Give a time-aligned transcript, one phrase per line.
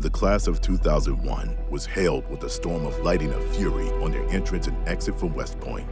[0.00, 4.26] The class of 2001 was hailed with a storm of lighting of fury on their
[4.30, 5.86] entrance and exit from West Point.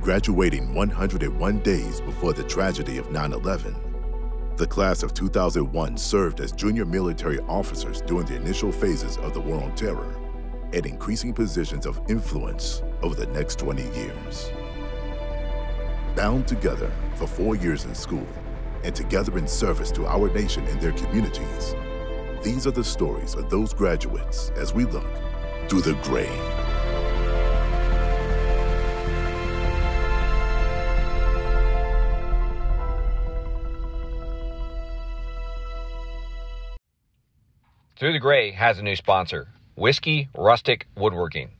[0.00, 3.76] Graduating 101 days before the tragedy of 9 11,
[4.56, 9.40] the class of 2001 served as junior military officers during the initial phases of the
[9.40, 10.16] War on Terror
[10.72, 14.50] at increasing positions of influence over the next 20 years.
[16.16, 18.26] Bound together for four years in school
[18.82, 21.76] and together in service to our nation and their communities,
[22.42, 25.06] these are the stories of those graduates as we look
[25.68, 26.30] through the gray.
[38.00, 41.50] Through the Gray has a new sponsor, Whiskey Rustic Woodworking.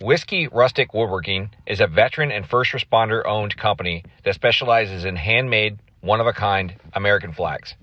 [0.00, 5.80] Whiskey Rustic Woodworking is a veteran and first responder owned company that specializes in handmade,
[6.00, 7.74] one of a kind American flags.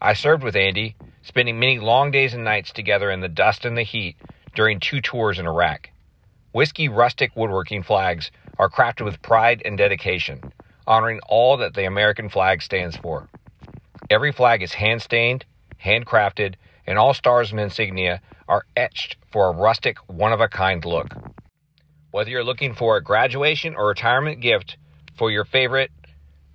[0.00, 3.76] I served with Andy, spending many long days and nights together in the dust and
[3.76, 4.16] the heat
[4.54, 5.90] during two tours in Iraq.
[6.52, 10.52] Whiskey Rustic Woodworking flags are crafted with pride and dedication,
[10.86, 13.28] honoring all that the American flag stands for.
[14.10, 15.44] Every flag is hand stained,
[15.84, 16.54] handcrafted,
[16.86, 21.14] and all stars and insignia are etched for a rustic, one of a kind look.
[22.10, 24.78] Whether you're looking for a graduation or retirement gift
[25.14, 25.90] for your favorite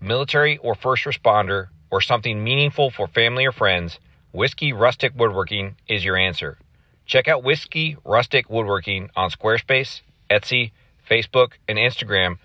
[0.01, 3.99] military or first responder, or something meaningful for family or friends,
[4.35, 6.57] Whiskey Rustic Woodworking is your answer.
[7.05, 10.71] Check out Whiskey Rustic Woodworking on Squarespace, Etsy,
[11.07, 12.39] Facebook, and Instagram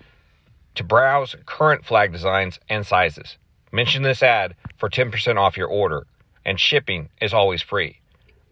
[0.75, 3.37] to browse current flag designs and sizes.
[3.71, 6.05] Mention this ad for 10% off your order,
[6.45, 8.01] and shipping is always free.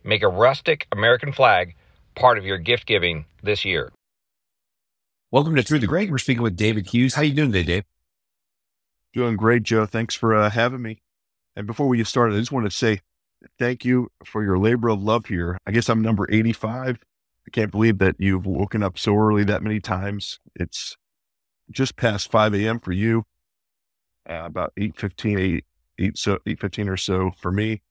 [0.03, 1.75] Make a rustic American flag
[2.15, 3.91] part of your gift giving this year.
[5.29, 6.09] Welcome to Through the Gray.
[6.09, 7.13] We're speaking with David Hughes.
[7.13, 7.83] How you doing today, Dave?
[9.13, 9.85] Doing great, Joe.
[9.85, 11.03] Thanks for uh, having me.
[11.55, 13.01] And before we get started, I just want to say
[13.59, 15.57] thank you for your labor of love here.
[15.65, 16.97] I guess I'm number 85.
[17.47, 20.39] I can't believe that you've woken up so early that many times.
[20.55, 20.97] It's
[21.71, 22.79] just past 5 a.m.
[22.79, 23.23] for you,
[24.29, 25.65] uh, about 8.15, 8,
[25.99, 27.81] 8, so, 8.15 or so for me.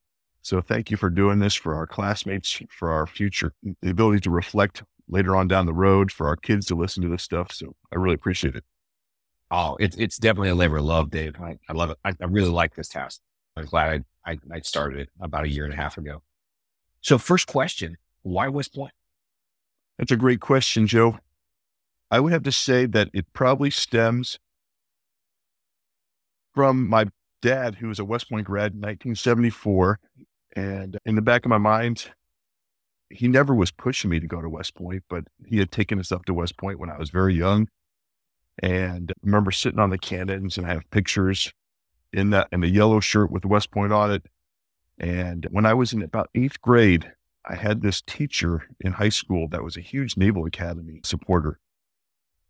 [0.42, 3.52] So thank you for doing this for our classmates, for our future,
[3.82, 7.08] the ability to reflect later on down the road for our kids to listen to
[7.08, 7.52] this stuff.
[7.52, 8.64] So I really appreciate it.
[9.50, 11.36] Oh, it's it's definitely a labor of love, Dave.
[11.40, 11.98] I, I love it.
[12.04, 13.20] I, I, really like this task.
[13.56, 16.22] I'm glad I, I, I started it about a year and a half ago.
[17.00, 18.92] So, first question: Why West Point?
[19.98, 21.18] That's a great question, Joe.
[22.10, 24.38] I would have to say that it probably stems
[26.54, 27.06] from my
[27.42, 29.98] dad, who was a West Point grad in 1974.
[30.54, 32.10] And in the back of my mind,
[33.10, 36.10] he never was pushing me to go to West Point, but he had taken us
[36.10, 37.68] up to West Point when I was very young.
[38.62, 41.52] And I remember sitting on the cannons and I have pictures
[42.16, 44.26] in that in a yellow shirt with West Point on it.
[44.98, 47.12] And when I was in about eighth grade,
[47.44, 51.60] I had this teacher in high school that was a huge Naval Academy supporter.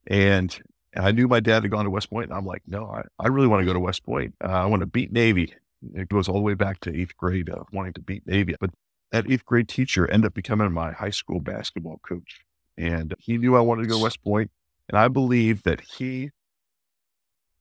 [0.07, 0.57] And
[0.97, 3.27] I knew my dad had gone to West Point, and I'm like, no, I, I
[3.27, 4.35] really want to go to West Point.
[4.43, 5.53] Uh, I want to beat Navy.
[5.95, 8.55] It goes all the way back to eighth grade, uh, wanting to beat Navy.
[8.59, 8.71] But
[9.11, 12.41] that eighth grade teacher ended up becoming my high school basketball coach.
[12.79, 14.51] And he knew I wanted to go to West Point.
[14.89, 16.31] And I believe that he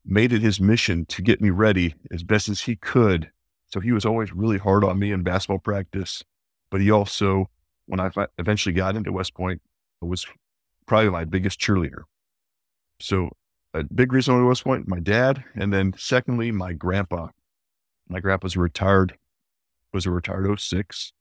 [0.06, 3.32] made it his mission to get me ready as best as he could.
[3.68, 6.24] So he was always really hard on me in basketball practice.
[6.70, 7.50] But he also,
[7.88, 9.62] when I eventually got into West Point,
[10.02, 10.26] was
[10.86, 12.04] probably my biggest cheerleader.
[13.00, 13.32] So
[13.74, 15.44] a big reason I went to West Point, my dad.
[15.56, 17.30] And then secondly, my grandpa.
[18.08, 19.18] My grandpa's retired,
[19.92, 21.12] was a retired 06.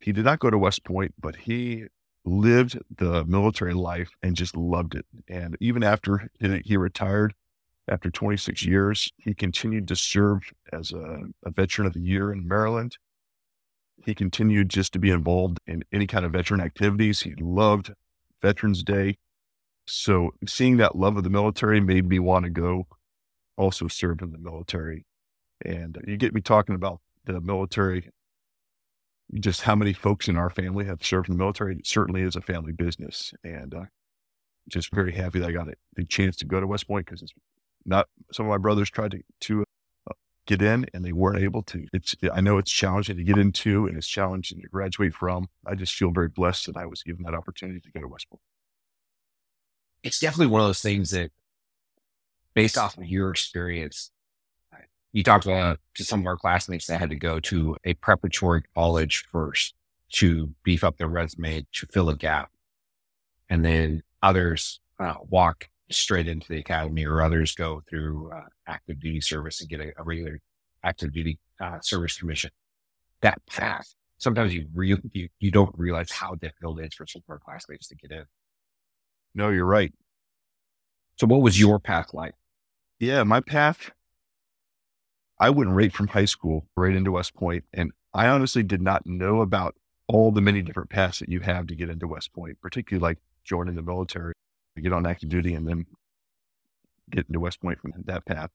[0.00, 1.84] He did not go to West Point, but he
[2.26, 5.06] lived the military life and just loved it.
[5.28, 7.34] And even after he retired,
[7.88, 12.48] after 26 years, he continued to serve as a, a, veteran of the year in
[12.48, 12.96] Maryland.
[14.04, 17.22] He continued just to be involved in any kind of veteran activities.
[17.22, 17.92] He loved
[18.40, 19.18] Veterans Day.
[19.86, 22.86] So seeing that love of the military made me want to go
[23.56, 25.04] also serve in the military.
[25.64, 28.10] And you get me talking about the military
[29.40, 31.76] just how many folks in our family have served in the military.
[31.76, 33.32] It certainly is a family business.
[33.42, 33.84] And uh,
[34.68, 37.32] just very happy that I got the chance to go to West Point because it's
[37.84, 39.64] not, some of my brothers tried to, to
[40.10, 40.14] uh,
[40.46, 41.86] get in and they weren't able to.
[41.92, 45.48] It's, I know it's challenging to get into and it's challenging to graduate from.
[45.66, 48.28] I just feel very blessed that I was given that opportunity to go to West
[48.30, 48.40] Point.
[50.02, 51.30] It's definitely one of those things that
[52.54, 54.10] based off of your experience,
[55.12, 59.24] you talked to some of our classmates that had to go to a preparatory college
[59.30, 59.74] first
[60.12, 62.50] to beef up their resume to fill a gap.
[63.48, 69.00] And then others uh, walk straight into the academy or others go through uh, active
[69.00, 70.40] duty service and get a, a regular
[70.82, 72.50] active duty uh, service commission.
[73.20, 77.22] That path sometimes you, re- you, you don't realize how difficult it is for some
[77.26, 78.24] of our classmates to get in.
[79.34, 79.92] No, you're right.
[81.16, 82.34] So what was your path like?
[82.98, 83.90] Yeah, my path,
[85.38, 89.06] I went right from high school right into West Point, and I honestly did not
[89.06, 89.74] know about
[90.08, 93.18] all the many different paths that you have to get into West Point, particularly like
[93.44, 94.34] joining the military,
[94.80, 95.86] get on active duty, and then
[97.10, 98.50] get into West Point from that path.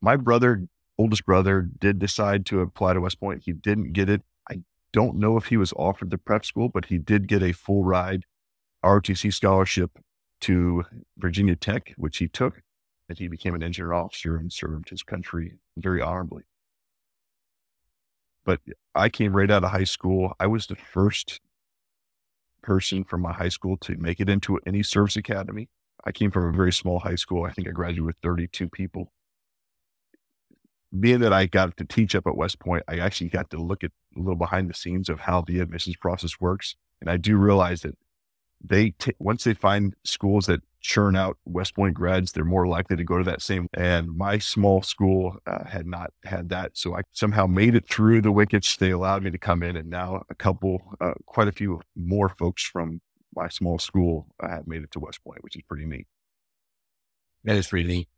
[0.00, 0.66] My brother,
[0.98, 3.42] oldest brother, did decide to apply to West Point.
[3.44, 4.22] He didn't get it.
[4.50, 4.60] I
[4.92, 7.84] don't know if he was offered the prep school, but he did get a full
[7.84, 8.24] ride
[8.84, 9.98] ROTC scholarship
[10.40, 10.84] to
[11.18, 12.62] Virginia Tech, which he took,
[13.08, 16.44] and he became an engineer officer and served his country very honorably.
[18.44, 18.60] But
[18.94, 20.34] I came right out of high school.
[20.40, 21.40] I was the first
[22.62, 25.68] person from my high school to make it into any service academy.
[26.04, 27.44] I came from a very small high school.
[27.44, 29.12] I think I graduated with 32 people.
[30.98, 33.84] Being that I got to teach up at West Point, I actually got to look
[33.84, 36.74] at a little behind the scenes of how the admissions process works.
[37.00, 37.96] And I do realize that
[38.62, 42.96] they t- once they find schools that churn out West Point grads, they're more likely
[42.96, 43.68] to go to that same.
[43.74, 48.22] And my small school uh, had not had that, so I somehow made it through
[48.22, 48.76] the wickets.
[48.76, 52.28] They allowed me to come in, and now a couple, uh, quite a few more
[52.28, 53.00] folks from
[53.34, 56.06] my small school uh, have made it to West Point, which is pretty neat.
[57.44, 58.08] That is pretty neat.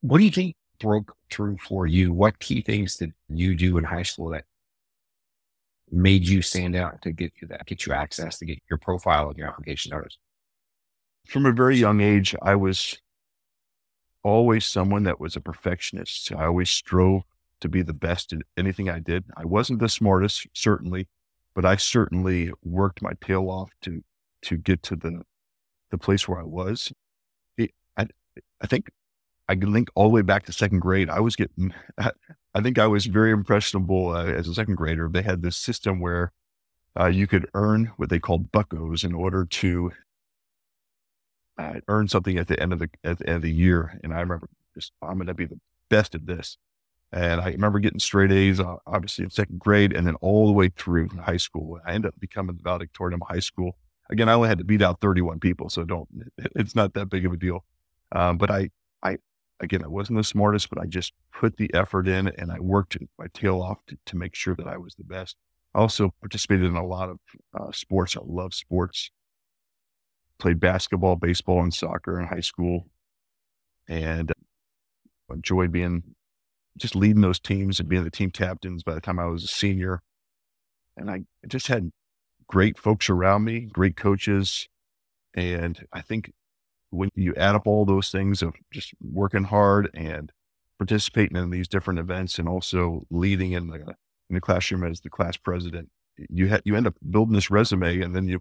[0.00, 2.12] What do you think broke through for you?
[2.12, 4.44] What key things did you do in high school that
[5.92, 9.28] made you stand out to get you that, get you access to get your profile
[9.28, 10.18] and your application noticed?
[11.26, 12.98] From a very young age, I was
[14.24, 16.32] always someone that was a perfectionist.
[16.32, 17.22] I always strove
[17.60, 19.24] to be the best in anything I did.
[19.36, 21.08] I wasn't the smartest, certainly,
[21.54, 24.02] but I certainly worked my tail off to
[24.42, 25.22] to get to the
[25.90, 26.92] the place where I was.
[27.56, 28.06] It, I
[28.60, 28.90] I think
[29.52, 31.10] I can link all the way back to second grade.
[31.10, 35.10] I was getting, I think I was very impressionable uh, as a second grader.
[35.12, 36.32] They had this system where
[36.98, 39.92] uh, you could earn what they called buckos in order to
[41.58, 44.00] uh, earn something at the end of the at the end of the year.
[44.02, 45.60] And I remember just I'm going to be the
[45.90, 46.56] best at this.
[47.12, 50.70] And I remember getting straight A's, obviously in second grade, and then all the way
[50.74, 51.78] through high school.
[51.84, 53.76] I ended up becoming the valedictorian of high school.
[54.08, 56.08] Again, I only had to beat out 31 people, so don't.
[56.56, 57.66] It's not that big of a deal.
[58.12, 58.70] Um, but I,
[59.02, 59.18] I,
[59.62, 62.98] again, I wasn't the smartest, but I just put the effort in and I worked
[63.18, 65.36] my tail off to, to make sure that I was the best.
[65.74, 67.18] I also participated in a lot of
[67.58, 68.16] uh, sports.
[68.16, 69.10] I love sports.
[70.38, 72.88] Played basketball, baseball, and soccer in high school,
[73.88, 74.32] and
[75.30, 76.02] enjoyed being
[76.76, 78.82] just leading those teams and being the team captains.
[78.82, 80.02] By the time I was a senior,
[80.96, 81.92] and I just had
[82.48, 84.68] great folks around me, great coaches,
[85.34, 86.32] and I think
[86.92, 90.30] when you add up all those things of just working hard and
[90.78, 93.94] participating in these different events and also leading in the
[94.28, 95.88] in the classroom as the class president,
[96.28, 98.40] you ha- you end up building this resume and then you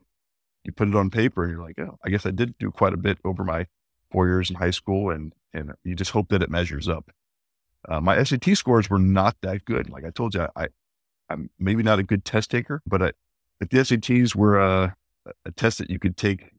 [0.63, 2.94] you put it on paper and you're like, oh, I guess I did do quite
[2.94, 3.65] a bit over my
[4.12, 7.09] four years in high school, and and you just hope that it measures up.
[7.88, 9.89] Uh, my SAT scores were not that good.
[9.89, 10.68] Like I told you, I,
[11.30, 13.12] I'm maybe not a good test taker, but I,
[13.59, 14.95] the SATs were a,
[15.45, 16.51] a test that you could take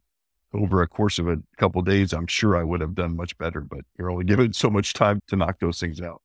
[0.54, 3.36] over a course of a couple of days, I'm sure I would have done much
[3.38, 6.22] better, but you're only given so much time to knock those things out.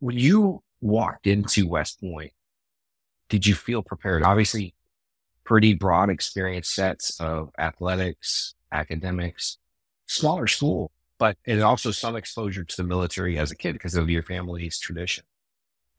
[0.00, 2.32] When you walked into West Point,
[3.28, 4.22] did you feel prepared?
[4.22, 4.74] Obviously,
[5.44, 9.58] pretty broad experience sets of athletics, academics,
[10.06, 14.10] smaller school, but and also some exposure to the military as a kid because of
[14.10, 15.24] your family's tradition.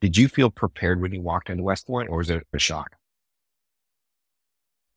[0.01, 2.97] Did you feel prepared when you walked into West Point or was it a shock?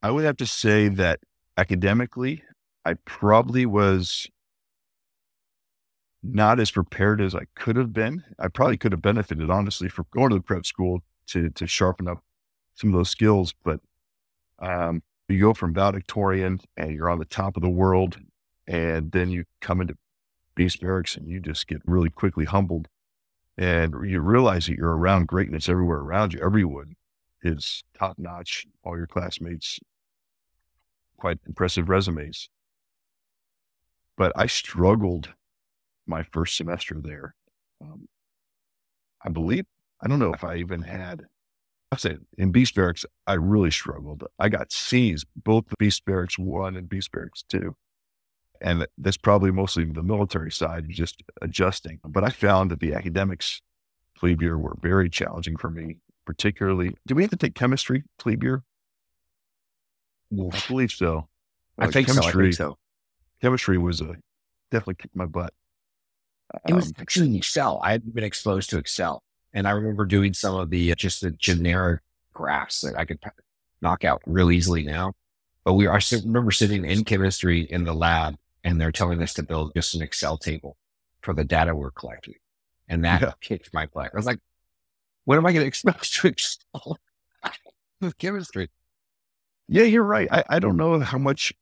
[0.02, 1.20] I would have to say that
[1.58, 2.42] academically,
[2.84, 4.28] I probably was
[6.22, 8.24] not as prepared as I could have been.
[8.38, 12.08] I probably could have benefited, honestly, from going to the prep school to to sharpen
[12.08, 12.22] up
[12.74, 13.54] some of those skills.
[13.64, 13.80] But
[14.60, 18.18] um, you go from valedictorian and you're on the top of the world,
[18.66, 19.96] and then you come into
[20.54, 22.88] Beast Barracks and you just get really quickly humbled,
[23.56, 26.40] and you realize that you're around greatness everywhere around you.
[26.40, 26.94] Everyone
[27.42, 28.66] is top notch.
[28.84, 29.80] All your classmates
[31.18, 32.48] quite impressive resumes.
[34.16, 35.34] But I struggled
[36.06, 37.34] my first semester there.
[37.80, 38.08] Um,
[39.24, 39.66] I believe,
[40.00, 41.22] I don't know if I even had,
[41.92, 44.24] I say in Beast Barracks, I really struggled.
[44.38, 47.74] I got C's, both the Beast Barracks 1 and Beast Barracks 2.
[48.60, 52.00] And that's probably mostly the military side, just adjusting.
[52.04, 53.62] But I found that the academics
[54.16, 56.94] plebe year were very challenging for me, particularly.
[57.06, 58.64] Do we have to take chemistry plebe year?
[60.32, 61.28] I believe so.
[61.78, 62.64] I think chemistry, so.
[62.64, 62.78] I think so.
[63.40, 64.16] Chemistry was a
[64.70, 65.52] definitely kicked my butt.
[66.66, 67.80] It was um, actually Excel.
[67.82, 71.20] I hadn't been exposed to Excel, and I remember doing some of the uh, just
[71.20, 72.00] the generic
[72.32, 73.18] graphs that I could
[73.80, 75.12] knock out real easily now.
[75.64, 79.34] But we, are, I remember sitting in chemistry in the lab and they're telling us
[79.34, 80.76] to build just an Excel table
[81.20, 82.34] for the data we're collecting.
[82.88, 83.32] And that yeah.
[83.40, 84.10] kicked my butt.
[84.12, 84.38] I was like,
[85.24, 86.98] when am I going to expose to Excel
[88.00, 88.70] with chemistry?
[89.68, 90.28] Yeah, you're right.
[90.30, 91.52] I, I don't know how much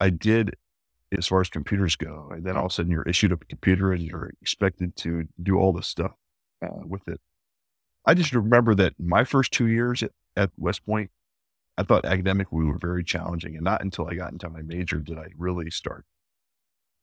[0.00, 0.56] I did
[1.16, 2.30] as far as computers go.
[2.32, 5.58] And then all of a sudden you're issued a computer and you're expected to do
[5.58, 6.12] all this stuff
[6.64, 7.20] uh, with it.
[8.06, 11.10] I just remember that my first two years at, at West Point,
[11.76, 13.54] I thought academically we were very challenging.
[13.54, 16.06] And not until I got into my major did I really start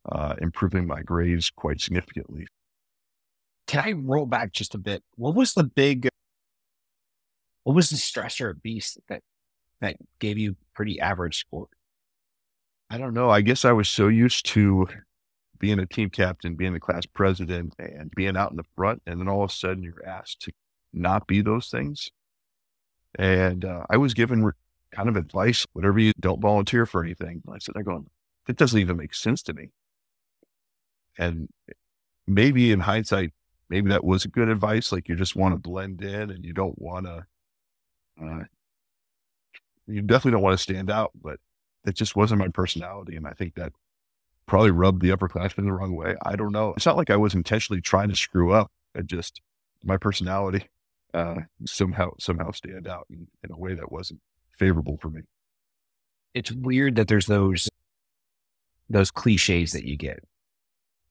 [0.10, 2.48] uh, improving my grades quite significantly.
[3.68, 5.04] Can I roll back just a bit?
[5.16, 6.08] What was the big,
[7.64, 9.22] what was the stressor Beast that,
[9.82, 11.68] that gave you pretty average score?
[12.90, 13.30] I don't know.
[13.30, 14.88] I guess I was so used to
[15.60, 19.02] being a team captain, being the class president, and being out in the front.
[19.06, 20.52] And then all of a sudden you're asked to
[20.94, 22.10] not be those things.
[23.16, 24.54] And uh, I was given re-
[24.92, 27.42] kind of advice whatever you don't volunteer for anything.
[27.52, 28.06] I said, I go,
[28.46, 29.72] that doesn't even make sense to me.
[31.18, 31.50] And
[32.28, 33.32] maybe in hindsight,
[33.70, 34.92] maybe that was good advice.
[34.92, 37.26] Like you just want to blend in and you don't want to,
[38.24, 38.44] uh,
[39.88, 41.40] you definitely don't want to stand out, but
[41.84, 43.16] that just wasn't my personality.
[43.16, 43.74] And I think that
[44.46, 46.16] probably rubbed the upperclassmen the wrong way.
[46.26, 46.74] I don't know.
[46.76, 48.72] It's not like I was intentionally trying to screw up.
[48.96, 49.42] It just,
[49.84, 50.68] my personality
[51.14, 54.22] uh, somehow, somehow stand out in, in a way that wasn't
[54.58, 55.22] favorable for me.
[56.34, 57.70] It's weird that there's those,
[58.90, 60.24] those cliches that you get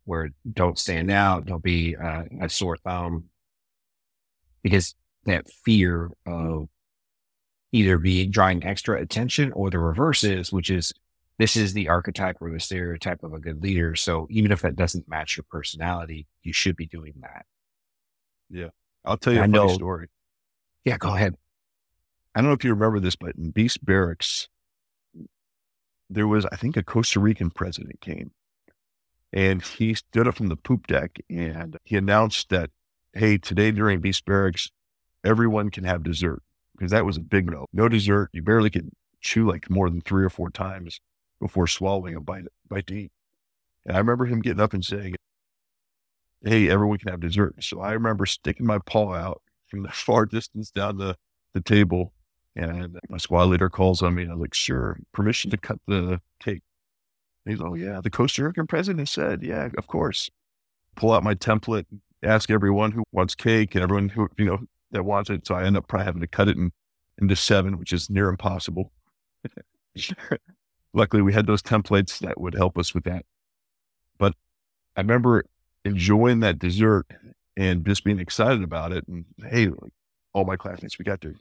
[0.05, 3.25] where don't stand out, don't be uh, a sore thumb,
[4.63, 6.69] because that fear of
[7.73, 10.93] either be drawing extra attention or the reverse is, which is
[11.39, 13.95] this is the archetype or the stereotype of a good leader.
[13.95, 17.45] So even if that doesn't match your personality, you should be doing that.
[18.49, 18.69] Yeah.
[19.05, 20.09] I'll tell you a funny story.
[20.85, 21.35] Yeah, go ahead.
[22.35, 24.49] I don't know if you remember this, but in Beast Barracks,
[26.09, 28.31] there was, I think, a Costa Rican president came
[29.33, 32.71] and he stood up from the poop deck and he announced that,
[33.13, 34.71] hey, today during Beast Barracks,
[35.25, 36.43] everyone can have dessert
[36.77, 37.67] because that was a big no.
[37.73, 38.31] No dessert.
[38.33, 38.91] You barely could
[39.21, 41.01] chew like more than three or four times
[41.41, 43.13] before swallowing a bite, bite to eat.
[43.85, 45.17] And I remember him getting up and saying,
[46.45, 47.57] Hey, everyone can have dessert.
[47.61, 51.17] So I remember sticking my paw out from the far distance down the,
[51.53, 52.13] the table.
[52.55, 55.79] And my squad leader calls on me and I was like, sure, permission to cut
[55.87, 56.63] the cake.
[57.45, 60.31] And he's like, oh yeah, the Costa Rican president said, yeah, of course.
[60.95, 61.85] Pull out my template,
[62.23, 64.61] ask everyone who wants cake and everyone who, you know,
[64.93, 65.47] that wants it.
[65.47, 66.73] So I end up probably having to cut it in,
[67.21, 68.93] into seven, which is near impossible.
[70.93, 73.25] Luckily, we had those templates that would help us with that.
[74.19, 74.35] But
[74.97, 75.45] I remember
[75.85, 77.07] enjoying that dessert
[77.57, 79.07] and just being excited about it.
[79.09, 79.93] And hey, like,
[80.33, 81.35] all my classmates, we got to,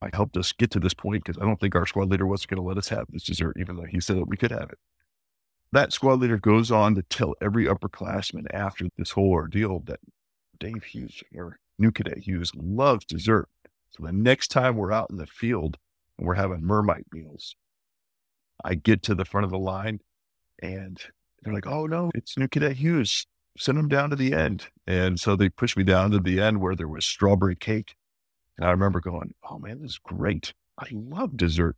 [0.00, 2.46] I helped us get to this point because I don't think our squad leader was
[2.46, 4.70] going to let us have this dessert, even though he said that we could have
[4.70, 4.78] it.
[5.72, 10.00] That squad leader goes on to tell every upperclassman after this whole ordeal that
[10.58, 13.48] Dave Hughes or new cadet Hughes loves dessert.
[13.90, 15.78] So the next time we're out in the field
[16.18, 17.56] and we're having mermite meals,
[18.64, 20.00] I get to the front of the line
[20.62, 20.98] and
[21.42, 23.26] they're like, oh no, it's new cadet Hughes.
[23.58, 24.68] Send him down to the end.
[24.86, 27.96] And so they pushed me down to the end where there was strawberry cake.
[28.56, 30.54] And I remember going, oh man, this is great.
[30.78, 31.76] I love dessert.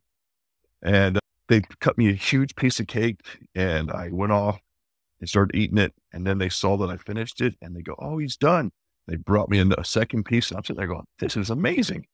[0.83, 3.21] And uh, they cut me a huge piece of cake
[3.55, 4.61] and I went off
[5.19, 5.95] and started eating it.
[6.13, 8.71] And then they saw that I finished it and they go, oh, he's done.
[9.07, 10.51] They brought me into a second piece.
[10.51, 12.07] And I'm sitting there going, this is amazing.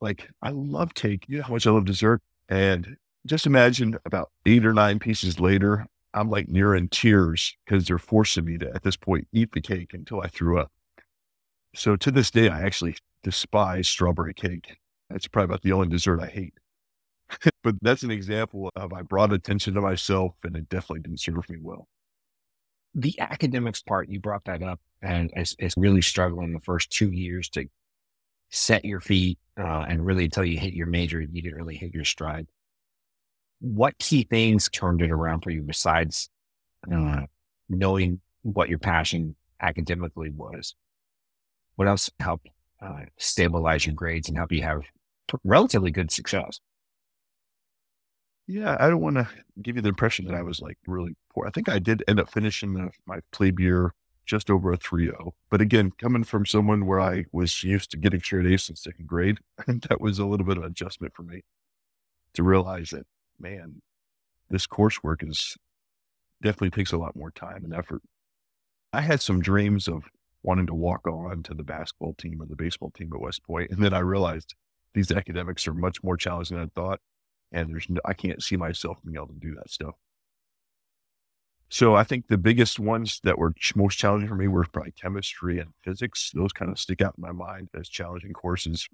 [0.00, 1.24] Like, I love cake.
[1.28, 2.22] You know how much I love dessert.
[2.48, 7.86] And just imagine about eight or nine pieces later, I'm like near in tears because
[7.86, 10.72] they're forcing me to, at this point, eat the cake until I threw up.
[11.74, 14.78] So to this day, I actually despise strawberry cake.
[15.10, 16.54] That's probably about the only dessert I hate.
[17.62, 21.48] but that's an example of I brought attention to myself and it definitely didn't serve
[21.50, 21.88] me well.
[22.94, 27.10] The academics part, you brought that up and it's, it's really struggling the first two
[27.10, 27.66] years to
[28.50, 31.94] set your feet uh, and really until you hit your major, you didn't really hit
[31.94, 32.46] your stride.
[33.60, 36.30] What key things turned it around for you besides
[36.90, 37.22] uh,
[37.68, 40.74] knowing what your passion academically was?
[41.76, 42.48] What else helped
[42.80, 44.82] uh, stabilize your grades and help you have
[45.44, 46.60] relatively good success?
[48.50, 49.28] Yeah, I don't want to
[49.60, 51.46] give you the impression that I was like really poor.
[51.46, 53.92] I think I did end up finishing the, my plebe year
[54.24, 55.32] just over a 3.0.
[55.50, 59.06] But again, coming from someone where I was used to getting straight A's in second
[59.06, 61.42] grade, that was a little bit of adjustment for me
[62.32, 63.06] to realize that,
[63.38, 63.82] man,
[64.48, 65.56] this coursework is
[66.42, 68.00] definitely takes a lot more time and effort.
[68.94, 70.04] I had some dreams of
[70.42, 73.70] wanting to walk on to the basketball team or the baseball team at West Point,
[73.72, 74.54] and then I realized
[74.94, 77.00] these academics are much more challenging than I thought.
[77.52, 79.94] And there's no, I can't see myself being able to do that stuff.
[81.70, 85.58] So I think the biggest ones that were most challenging for me were probably chemistry
[85.58, 86.30] and physics.
[86.34, 88.88] Those kind of stick out in my mind as challenging courses.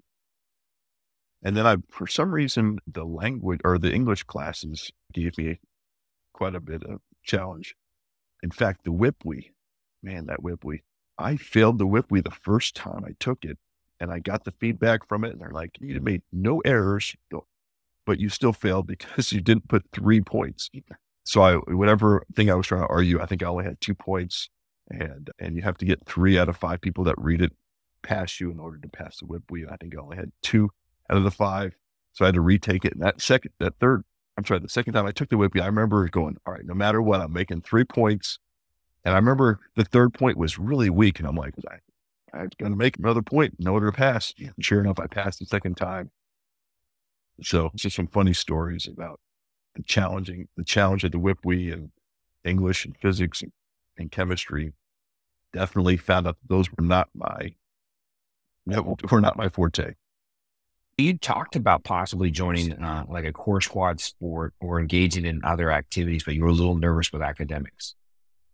[1.41, 5.59] And then I, for some reason, the language or the English classes gave me
[6.33, 7.75] quite a bit of challenge.
[8.43, 9.51] In fact, the WIPWE,
[10.03, 10.81] man, that WIPWE,
[11.17, 13.57] I failed the WIPWE the first time I took it
[14.01, 15.31] and I got the feedback from it.
[15.31, 17.15] And they're like, you made no errors,
[18.05, 20.69] but you still failed because you didn't put three points.
[21.23, 23.95] So I, whatever thing I was trying to argue, I think I only had two
[23.95, 24.49] points
[24.89, 27.51] and, and you have to get three out of five people that read it
[28.03, 29.71] pass you in order to pass the WIPWE.
[29.71, 30.69] I think I only had two
[31.09, 31.75] out of the five.
[32.13, 32.93] So I had to retake it.
[32.93, 34.03] And that second, that third,
[34.37, 36.73] I'm sorry, the second time I took the WIPWE, I remember going, all right, no
[36.73, 38.39] matter what, I'm making three points.
[39.03, 41.19] And I remember the third point was really weak.
[41.19, 44.33] And I'm like, I, I'm going to make another point in order to pass.
[44.39, 46.11] And sure enough, I passed the second time.
[47.41, 49.19] So just some funny stories about
[49.75, 51.91] the challenging, the challenge of the WIPWE and
[52.43, 53.51] English and physics and,
[53.97, 54.73] and chemistry.
[55.53, 57.55] Definitely found out those were not my,
[58.65, 59.93] were not my forte.
[60.97, 65.71] You talked about possibly joining uh, like a Corps Squad sport or engaging in other
[65.71, 67.95] activities, but you were a little nervous with academics.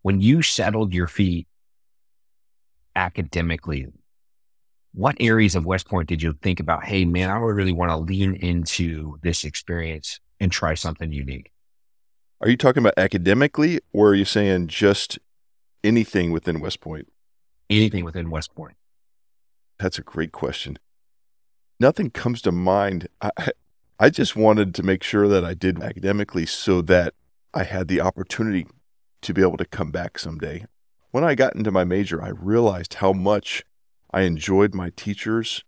[0.02, 1.46] When you settled your feet
[2.96, 3.86] academically,
[4.94, 6.84] what areas of West Point did you think about?
[6.84, 11.50] Hey, man, I would really want to lean into this experience and try something unique.
[12.40, 15.18] Are you talking about academically, or are you saying just
[15.84, 17.10] anything within West Point?
[17.70, 18.76] Anything within West Point.
[19.78, 20.78] That's a great question
[21.82, 23.08] nothing comes to mind.
[23.20, 23.50] I,
[23.98, 27.12] I just wanted to make sure that I did academically so that
[27.52, 28.66] I had the opportunity
[29.20, 30.64] to be able to come back someday.
[31.10, 33.64] When I got into my major, I realized how much
[34.12, 35.64] I enjoyed my teachers,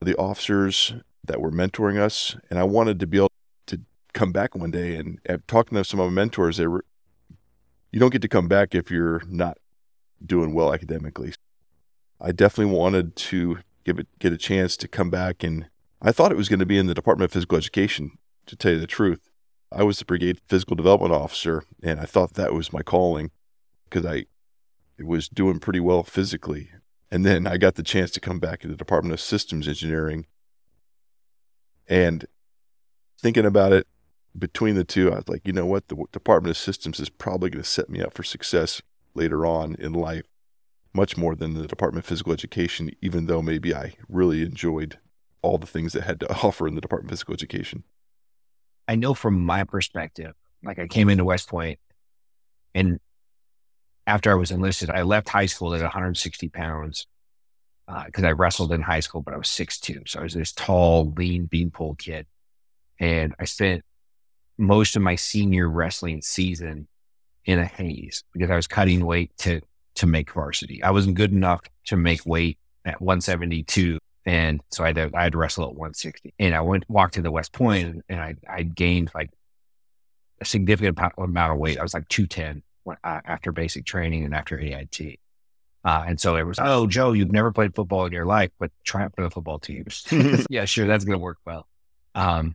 [0.00, 3.32] the officers that were mentoring us, and I wanted to be able
[3.66, 3.80] to
[4.14, 4.96] come back one day.
[4.96, 6.84] And talking to some of my mentors, they were,
[7.92, 9.58] you don't get to come back if you're not
[10.24, 11.34] doing well academically.
[12.20, 15.68] I definitely wanted to give it get a chance to come back and
[16.02, 18.12] I thought it was going to be in the Department of Physical Education
[18.46, 19.30] to tell you the truth.
[19.72, 23.30] I was the brigade physical development officer and I thought that was my calling
[23.88, 24.26] because I
[24.98, 26.70] was doing pretty well physically.
[27.10, 30.26] And then I got the chance to come back to the Department of Systems Engineering.
[31.88, 32.26] And
[33.20, 33.88] thinking about it
[34.38, 35.88] between the two, I was like, you know what?
[35.88, 38.80] The Department of Systems is probably going to set me up for success
[39.14, 40.24] later on in life
[40.92, 44.98] much more than the Department of Physical Education, even though maybe I really enjoyed
[45.42, 47.84] all the things that had to offer in the Department of Physical Education.
[48.88, 51.78] I know from my perspective, like I came into West Point
[52.74, 52.98] and
[54.10, 57.06] after I was enlisted, I left high school at 160 pounds
[57.86, 60.08] because uh, I wrestled in high school, but I was 6'2.
[60.08, 62.26] So I was this tall, lean beanpole kid.
[62.98, 63.84] And I spent
[64.58, 66.88] most of my senior wrestling season
[67.44, 69.60] in a haze because I was cutting weight to
[69.96, 70.82] to make varsity.
[70.82, 73.98] I wasn't good enough to make weight at 172.
[74.24, 76.32] And so I had to, I had to wrestle at 160.
[76.38, 79.30] And I went, walked to the West Point and I, I gained like
[80.40, 81.78] a significant amount of weight.
[81.78, 85.18] I was like 210 when, uh, after basic training and after AIT.
[85.82, 88.70] Uh, and so it was, oh, Joe, you've never played football in your life, but
[88.84, 90.04] try out for the football teams.
[90.50, 90.86] yeah, sure.
[90.86, 91.66] That's going to work well.
[92.14, 92.54] Um,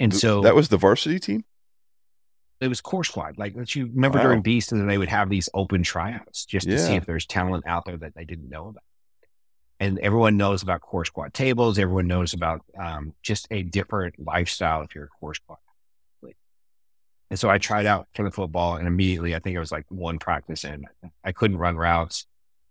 [0.00, 1.44] and so that was the varsity team?
[2.60, 3.38] it was Corps Squad.
[3.38, 3.74] Like that.
[3.74, 4.24] you remember wow.
[4.24, 6.78] during Beast, and then they would have these open tryouts just to yeah.
[6.78, 8.82] see if there's talent out there that they didn't know about.
[9.78, 11.78] And everyone knows about Corps Squad tables.
[11.78, 15.58] Everyone knows about um, just a different lifestyle if you're a Corps Squad.
[17.30, 19.86] And so I tried out for the football, and immediately I think it was like
[19.88, 20.84] one practice in.
[21.24, 22.26] I couldn't run routes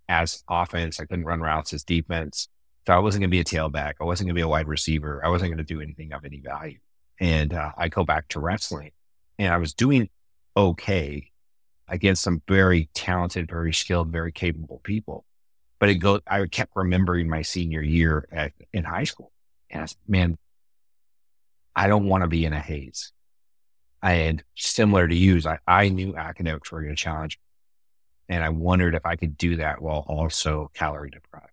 [0.09, 0.99] as offense.
[0.99, 2.49] I couldn't run routes as defense.
[2.85, 3.93] So I wasn't going to be a tailback.
[4.01, 5.21] I wasn't going to be a wide receiver.
[5.23, 6.79] I wasn't going to do anything of any value.
[7.19, 8.91] And uh, I go back to wrestling
[9.37, 10.09] and I was doing
[10.57, 11.29] okay
[11.87, 15.25] against some very talented, very skilled, very capable people.
[15.79, 19.31] But it go, I kept remembering my senior year at, in high school.
[19.69, 20.37] And I said, man,
[21.75, 23.11] I don't want to be in a haze.
[24.01, 27.39] And similar to you, I, I knew academics were going to challenge.
[28.29, 31.47] And I wondered if I could do that while also calorie deprived.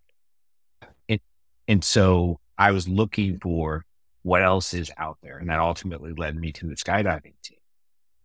[1.09, 1.19] And,
[1.67, 3.83] and so I was looking for
[4.21, 5.37] what else is out there.
[5.37, 7.57] And that ultimately led me to the skydiving team.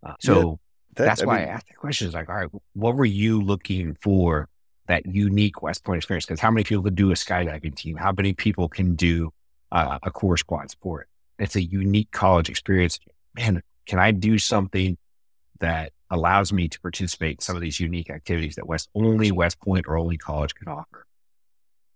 [0.05, 0.55] Uh, so yeah,
[0.95, 3.05] that, that's I why mean, I asked the question is like, all right, what were
[3.05, 4.49] you looking for
[4.87, 6.25] that unique West Point experience?
[6.25, 7.95] Because how many people could do a skydiving team?
[7.95, 9.31] How many people can do
[9.71, 11.09] uh, a Corps Squad sport?
[11.39, 12.99] It's a unique college experience.
[13.35, 14.97] Man, can I do something
[15.59, 19.59] that allows me to participate in some of these unique activities that West only West
[19.59, 21.05] Point or only college can offer?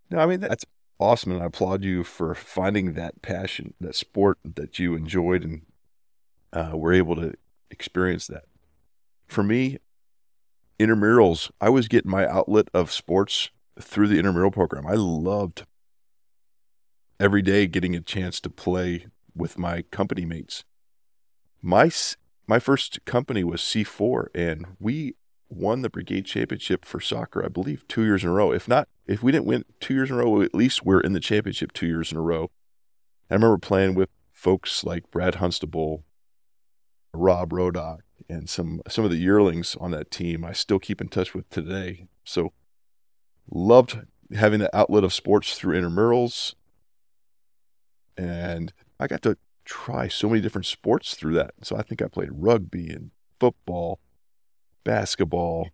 [0.10, 0.66] No, I mean that's
[1.00, 1.32] awesome.
[1.34, 5.62] And I applaud you for finding that passion, that sport that you enjoyed and
[6.54, 7.34] uh, were able to
[7.70, 8.46] experience that.
[9.28, 9.78] For me,
[10.80, 14.88] intramurals, I was getting my outlet of sports through the intramural program.
[14.88, 15.66] I loved
[17.20, 20.64] every day getting a chance to play with my company mates.
[21.62, 21.92] My
[22.48, 25.16] my first company was C4 and we
[25.50, 28.52] won the brigade championship for soccer, I believe, two years in a row.
[28.52, 31.14] If not, if we didn't win two years in a row, at least we're in
[31.14, 32.52] the championship two years in a row.
[33.30, 36.04] I remember playing with folks like Brad Hunstable,
[37.14, 40.46] Rob Rodock, and some some of the yearlings on that team.
[40.46, 42.08] I still keep in touch with today.
[42.24, 42.54] So
[43.50, 44.00] loved
[44.36, 46.54] having the outlet of sports through intramurals,
[48.18, 51.54] and I got to try so many different sports through that.
[51.62, 54.00] So I think I played rugby and football
[54.84, 55.70] basketball,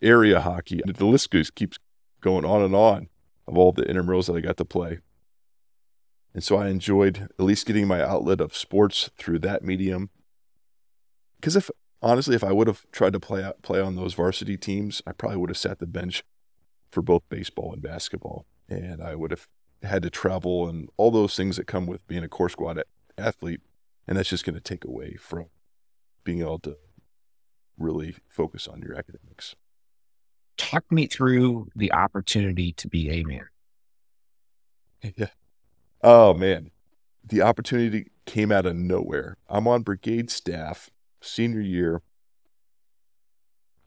[0.00, 0.80] area hockey.
[0.86, 1.78] The list goes, keeps
[2.20, 3.08] going on and on
[3.46, 5.00] of all the intramurals that I got to play.
[6.32, 10.10] And so I enjoyed at least getting my outlet of sports through that medium.
[11.36, 11.70] Because if
[12.00, 15.12] honestly, if I would have tried to play out, play on those varsity teams, I
[15.12, 16.24] probably would have sat the bench
[16.90, 19.48] for both baseball and basketball, and I would have
[19.82, 22.78] had to travel and all those things that come with being a Corps Squad
[23.18, 23.60] athlete,
[24.06, 25.46] and that's just going to take away from
[26.24, 26.76] being able to
[27.78, 29.54] really focus on your academics.
[30.56, 33.46] Talk me through the opportunity to be A-Man.
[35.18, 35.26] Yeah.
[36.02, 36.70] Oh man,
[37.22, 39.36] the opportunity came out of nowhere.
[39.50, 40.88] I'm on brigade staff,
[41.20, 42.00] senior year.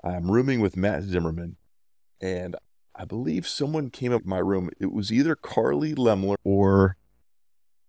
[0.04, 1.58] I'm rooming with Matt Zimmerman,
[2.22, 2.56] and
[2.96, 4.70] I believe someone came up my room.
[4.80, 6.98] It was either Carly Lemler or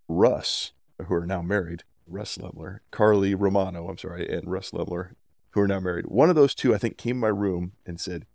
[0.07, 0.71] Russ,
[1.07, 1.83] who are now married.
[2.07, 5.11] Russ Lemler, Carly Romano, I'm sorry, and Russ Lemler
[5.51, 6.05] who are now married.
[6.07, 8.25] One of those two, I think, came in my room and said,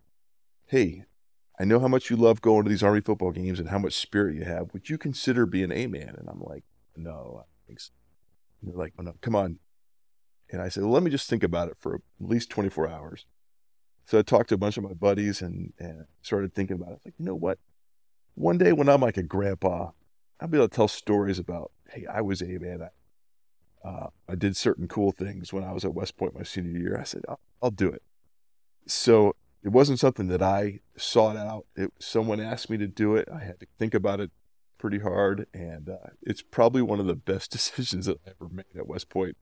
[0.67, 1.05] Hey,
[1.59, 3.95] I know how much you love going to these Army football games and how much
[3.95, 4.73] spirit you have.
[4.73, 6.15] Would you consider being A-Man?
[6.19, 6.65] And I'm like,
[6.97, 7.93] No, I think so.
[8.65, 9.59] And they're like, oh, no, come on.
[10.51, 13.27] And I said, well, let me just think about it for at least 24 hours.
[14.07, 17.01] So I talked to a bunch of my buddies and, and started thinking about it.
[17.05, 17.59] Like, you know what?
[18.35, 19.91] One day when I'm like a grandpa,
[20.41, 22.83] I'll be able to tell stories about, hey, I was A-Man.
[22.83, 26.79] I, uh, I did certain cool things when I was at West Point my senior
[26.79, 26.99] year.
[26.99, 28.03] I said, I'll, I'll do it.
[28.87, 31.67] So it wasn't something that I sought out.
[31.77, 33.29] It, someone asked me to do it.
[33.33, 34.31] I had to think about it
[34.79, 38.77] pretty hard, and uh, it's probably one of the best decisions that I ever made
[38.77, 39.37] at West Point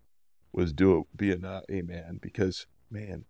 [0.52, 3.24] was do it, being uh, A-Man because man,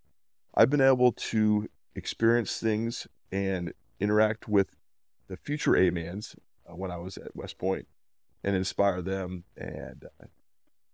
[0.54, 4.70] I've been able to experience things and interact with
[5.28, 6.36] the future A-mans
[6.68, 7.86] uh, when I was at West Point
[8.44, 9.44] and inspire them.
[9.56, 10.26] And uh,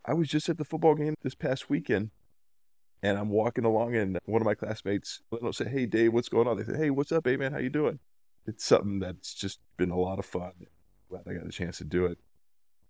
[0.05, 2.11] I was just at the football game this past weekend
[3.03, 6.49] and I'm walking along and one of my classmates will say, Hey Dave, what's going
[6.49, 6.57] on?
[6.57, 7.53] They say, Hey, what's up, hey man?
[7.53, 7.99] How you doing?
[8.47, 10.53] It's something that's just been a lot of fun.
[11.09, 12.19] Glad I got a chance to do it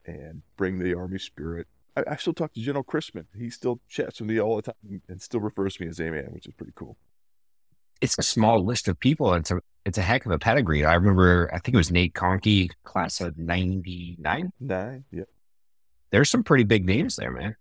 [0.07, 1.67] and bring the army spirit.
[1.97, 3.27] I, I still talk to General Chrisman.
[3.37, 6.31] He still chats with me all the time and still refers to me as A-Man,
[6.31, 6.97] which is pretty cool.
[8.01, 9.35] It's a small list of people.
[9.35, 10.85] It's a it's a heck of a pedigree.
[10.85, 14.53] I remember, I think it was Nate Conkey, class of ninety nine.
[14.61, 15.25] Nine, yeah
[16.11, 17.57] there's some pretty big names there, man.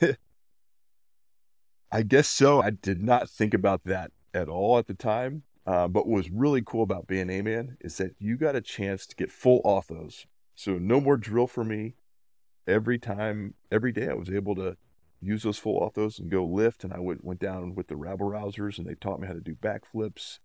[1.92, 2.60] I guess so.
[2.62, 5.42] I did not think about that at all at the time.
[5.66, 9.06] Uh, but what was really cool about being A-Man is that you got a chance
[9.06, 10.26] to get full authos.
[10.56, 11.94] So no more drill for me.
[12.66, 14.76] Every time, every day, I was able to
[15.24, 16.84] use those full authos and go lift.
[16.84, 19.40] And I went went down with the rabble rousers, and they taught me how to
[19.40, 20.38] do backflips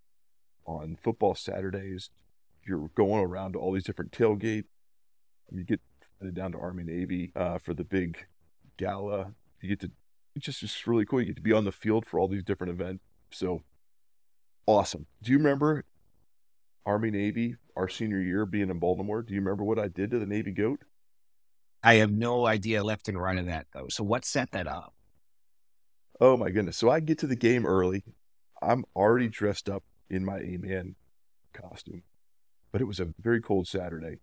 [0.66, 2.10] on football Saturdays.
[2.66, 4.66] You're going around to all these different tailgate.
[5.52, 5.82] You get
[6.34, 8.26] down to Army Navy uh, for the big
[8.78, 9.34] gala.
[9.62, 9.92] You get to
[10.36, 11.20] it's just just really cool.
[11.20, 13.04] You get to be on the field for all these different events.
[13.32, 13.64] So
[14.66, 15.08] awesome.
[15.22, 15.86] Do you remember
[16.86, 19.22] Army Navy our senior year being in Baltimore?
[19.22, 20.84] Do you remember what I did to the Navy goat?
[21.84, 23.88] I have no idea left and right of that though.
[23.90, 24.94] So what set that up?
[26.20, 26.78] Oh my goodness.
[26.78, 28.04] So I get to the game early.
[28.62, 30.96] I'm already dressed up in my A-man
[31.54, 32.04] costume,
[32.72, 34.18] but it was a very cold Saturday.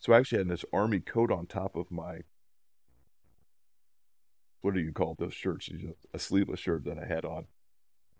[0.00, 2.20] So I actually had this army coat on top of my
[4.60, 5.70] what do you call those shirts?
[6.12, 7.46] A sleeveless shirt that I had on.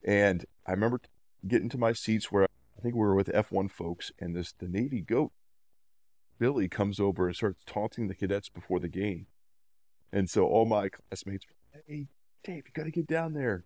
[0.04, 1.00] And I remember
[1.46, 4.68] getting to my seats where I think we were with F1 folks, and this the
[4.68, 5.32] Navy goat
[6.38, 9.26] Billy comes over and starts taunting the cadets before the game.
[10.12, 11.46] And so all my classmates,
[11.86, 12.06] hey,
[12.42, 13.64] Dave, you got to get down there.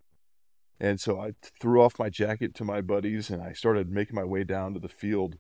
[0.81, 4.25] And so I threw off my jacket to my buddies and I started making my
[4.25, 5.37] way down to the field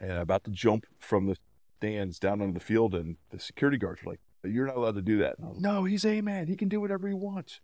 [0.00, 1.36] and about to jump from the
[1.84, 5.02] stands down on the field, and the security guards were like, "You're not allowed to
[5.02, 6.46] do that." Was, no, he's A-Man.
[6.46, 7.60] He can do whatever he wants.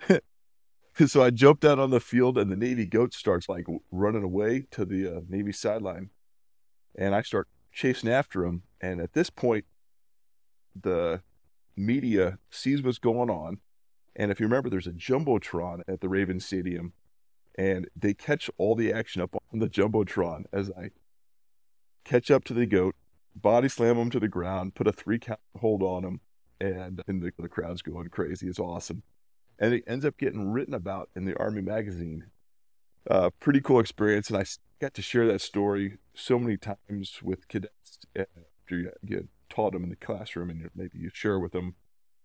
[1.06, 4.66] so I jumped out on the field, and the Navy goat starts like running away
[4.72, 6.10] to the uh, Navy sideline,
[6.96, 8.62] and I start chasing after him.
[8.80, 9.66] And at this point,
[10.80, 11.22] the
[11.76, 13.58] media sees what's going on.
[14.16, 16.92] And if you remember, there's a Jumbotron at the Raven Stadium,
[17.58, 20.90] and they catch all the action up on the Jumbotron as I
[22.04, 22.94] catch up to the goat,
[23.34, 26.20] body slam him to the ground, put a three count hold on him,
[26.60, 28.46] and, and the, the crowd's going crazy.
[28.46, 29.02] It's awesome.
[29.58, 32.26] And it ends up getting written about in the Army magazine.
[33.10, 34.28] Uh, pretty cool experience.
[34.30, 34.44] And I
[34.80, 38.24] got to share that story so many times with cadets eh,
[38.62, 41.74] after you get taught them in the classroom and maybe you share with them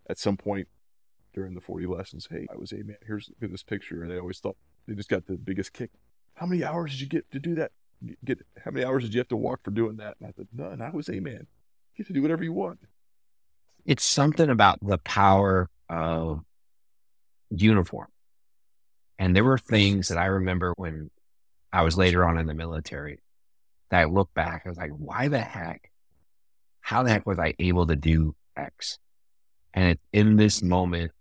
[0.10, 0.68] at some point
[1.34, 2.98] during the 40 lessons, hey, I was A-Man.
[3.06, 4.02] Here's look at this picture.
[4.02, 5.92] And they always thought they just got the biggest kick.
[6.36, 7.72] How many hours did you get to do that?
[8.24, 10.16] Get how many hours did you have to walk for doing that?
[10.20, 10.82] And I said, none.
[10.82, 11.48] I was A-Man.
[11.96, 12.80] You get to do whatever you want.
[13.86, 16.44] It's something about the power of
[17.50, 18.08] uniform.
[19.18, 21.12] And there were things that I remember when
[21.74, 23.20] I was later on in the military
[23.90, 25.92] that I look back, I was like, why the heck?
[26.82, 29.00] How the heck was I able to do X?
[29.74, 31.12] And it, in this moment,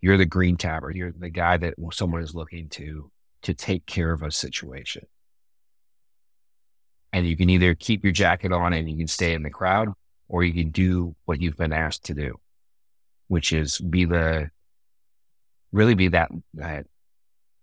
[0.00, 0.90] you're the green tabber.
[0.90, 3.10] You're the guy that someone is looking to
[3.42, 5.06] to take care of a situation.
[7.12, 9.88] And you can either keep your jacket on and you can stay in the crowd,
[10.28, 12.38] or you can do what you've been asked to do,
[13.28, 14.50] which is be the
[15.72, 16.86] really be that that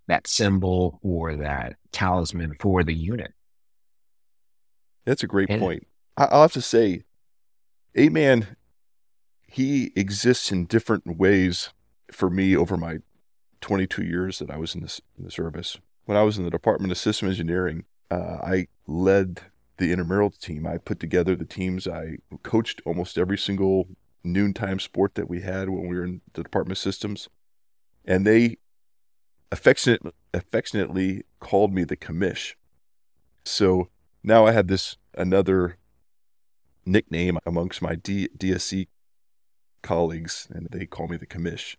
[0.08, 3.34] that symbol or that talisman for the unit.
[5.08, 5.88] That's a great and, point.
[6.18, 7.04] I'll have to say,
[7.96, 8.58] A-Man,
[9.48, 11.70] he exists in different ways
[12.12, 12.98] for me over my
[13.62, 15.78] 22 years that I was in, this, in the service.
[16.04, 19.44] When I was in the Department of System Engineering, uh, I led
[19.78, 20.68] the intramural team.
[20.68, 21.88] I put together the teams.
[21.88, 23.88] I coached almost every single
[24.26, 27.30] noontime sport that we had when we were in the Department of Systems.
[28.04, 28.58] And they
[29.54, 30.02] affectionate,
[30.34, 32.56] affectionately called me the commish.
[33.46, 33.88] So
[34.24, 35.78] now I had this another
[36.86, 38.88] nickname amongst my D, DSE
[39.82, 41.76] colleagues, and they call me the commish.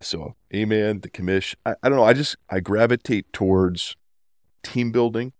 [0.00, 1.54] So, A-Man, the commish.
[1.66, 2.04] I, I don't know.
[2.04, 3.96] I just, I gravitate towards
[4.62, 5.32] team building.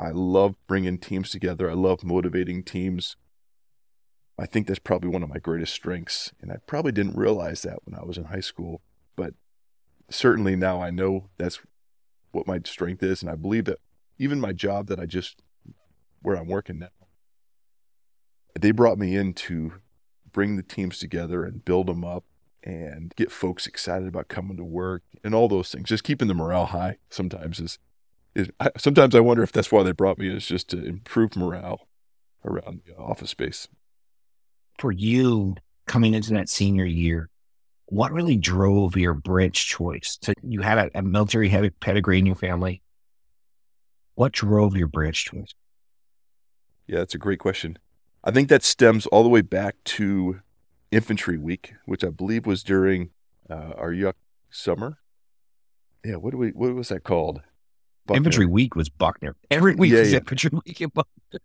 [0.00, 1.70] I love bringing teams together.
[1.70, 3.16] I love motivating teams.
[4.38, 6.32] I think that's probably one of my greatest strengths.
[6.40, 8.80] And I probably didn't realize that when I was in high school,
[9.16, 9.34] but
[10.10, 11.60] certainly now I know that's
[12.30, 13.22] what my strength is.
[13.22, 13.78] And I believe that
[14.18, 15.42] even my job that I just,
[16.28, 16.88] where I'm working now,
[18.54, 19.72] they brought me in to
[20.30, 22.24] bring the teams together and build them up
[22.62, 25.88] and get folks excited about coming to work and all those things.
[25.88, 27.78] Just keeping the morale high sometimes is,
[28.34, 31.34] is I, sometimes I wonder if that's why they brought me is just to improve
[31.34, 31.88] morale
[32.44, 33.66] around the office space.
[34.78, 37.30] For you coming into that senior year,
[37.86, 40.18] what really drove your branch choice?
[40.20, 42.82] So you had a, a military heavy pedigree in your family.
[44.14, 45.54] What drove your branch choice?
[46.88, 47.78] Yeah, that's a great question.
[48.24, 50.40] I think that stems all the way back to
[50.90, 53.10] Infantry Week, which I believe was during
[53.48, 54.14] uh, our Yuck
[54.50, 54.98] summer.
[56.04, 56.48] Yeah, what do we?
[56.50, 57.42] What was that called?
[58.06, 58.16] Buckner.
[58.16, 59.36] Infantry Week was Buckner.
[59.50, 60.18] Every week yeah, was yeah.
[60.18, 61.40] Infantry Week in Buckner.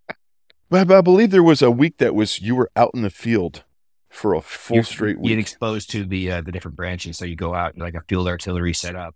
[0.69, 3.65] but I believe there was a week that was you were out in the field
[4.09, 5.29] for a full You're, straight week.
[5.31, 7.17] You get exposed to the uh, the different branches.
[7.17, 9.15] So you go out like a field artillery setup.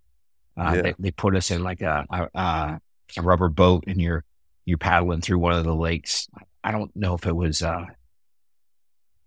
[0.58, 0.82] Uh, yeah.
[0.82, 2.80] they, they, put us in like a, a,
[3.16, 4.24] a rubber boat, and you're
[4.68, 6.28] you're paddling through one of the lakes.
[6.62, 7.86] I don't know if it was uh,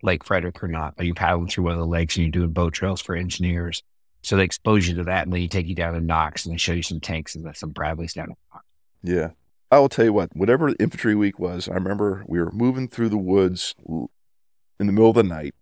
[0.03, 2.51] Lake Frederick or not, but you're paddling through one of the lakes and you're doing
[2.51, 3.81] boat trails for engineers.
[4.21, 6.53] So they expose you to that, and then you take you down to Knox, and
[6.53, 8.65] they show you some tanks and some Bradleys down at Knox.
[9.01, 9.29] Yeah,
[9.71, 10.29] I will tell you what.
[10.35, 13.73] Whatever infantry week was, I remember we were moving through the woods
[14.79, 15.55] in the middle of the night,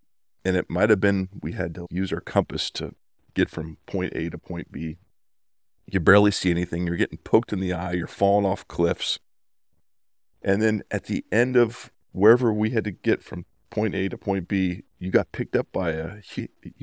[0.44, 2.96] and it might have been we had to use our compass to
[3.34, 4.98] get from point A to point B.
[5.88, 6.86] You barely see anything.
[6.86, 7.94] You're getting poked in the eye.
[7.94, 9.20] You're falling off cliffs.
[10.42, 14.18] And then at the end of wherever we had to get from point A to
[14.18, 16.18] point B, you got picked up by a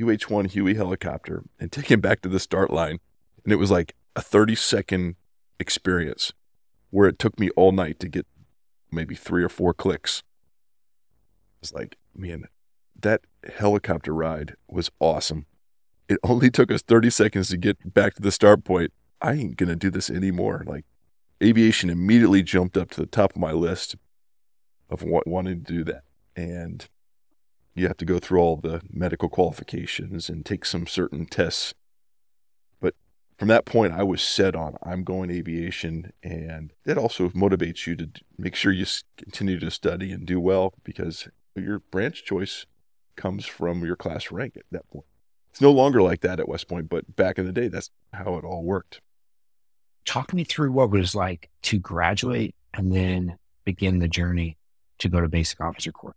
[0.01, 2.99] UH 1 Huey helicopter and taken back to the start line.
[3.45, 5.17] And it was like a 30 second
[5.59, 6.33] experience
[6.91, 8.27] where it took me all night to get
[8.91, 10.23] maybe three or four clicks.
[11.63, 12.45] It's like, man,
[12.99, 13.23] that
[13.57, 15.47] helicopter ride was awesome.
[16.09, 18.93] It only took us 30 seconds to get back to the start point.
[19.21, 20.65] I ain't going to do this anymore.
[20.67, 20.85] Like,
[21.43, 23.97] aviation immediately jumped up to the top of my list
[24.89, 26.03] of what, wanting to do that.
[26.35, 26.89] And
[27.75, 31.75] you have to go through all the medical qualifications and take some certain tests.
[32.81, 32.95] But
[33.37, 36.13] from that point, I was set on I'm going aviation.
[36.23, 40.75] And that also motivates you to make sure you continue to study and do well
[40.85, 42.67] because your branch choice
[43.17, 45.07] comes from your class rank at that point.
[45.51, 48.37] It's no longer like that at West Point, but back in the day, that's how
[48.37, 49.01] it all worked.
[50.07, 54.57] Talk me through what it was like to graduate and then begin the journey
[54.99, 56.17] to go to basic officer corps.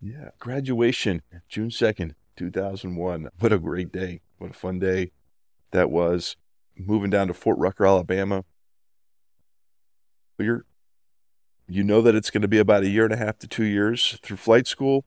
[0.00, 0.30] Yeah.
[0.38, 3.28] Graduation, June 2nd, 2001.
[3.38, 4.20] What a great day.
[4.38, 5.12] What a fun day
[5.70, 6.36] that was.
[6.76, 8.44] Moving down to Fort Rucker, Alabama.
[10.38, 10.64] You're,
[11.68, 13.64] you know that it's going to be about a year and a half to two
[13.64, 15.04] years through flight school,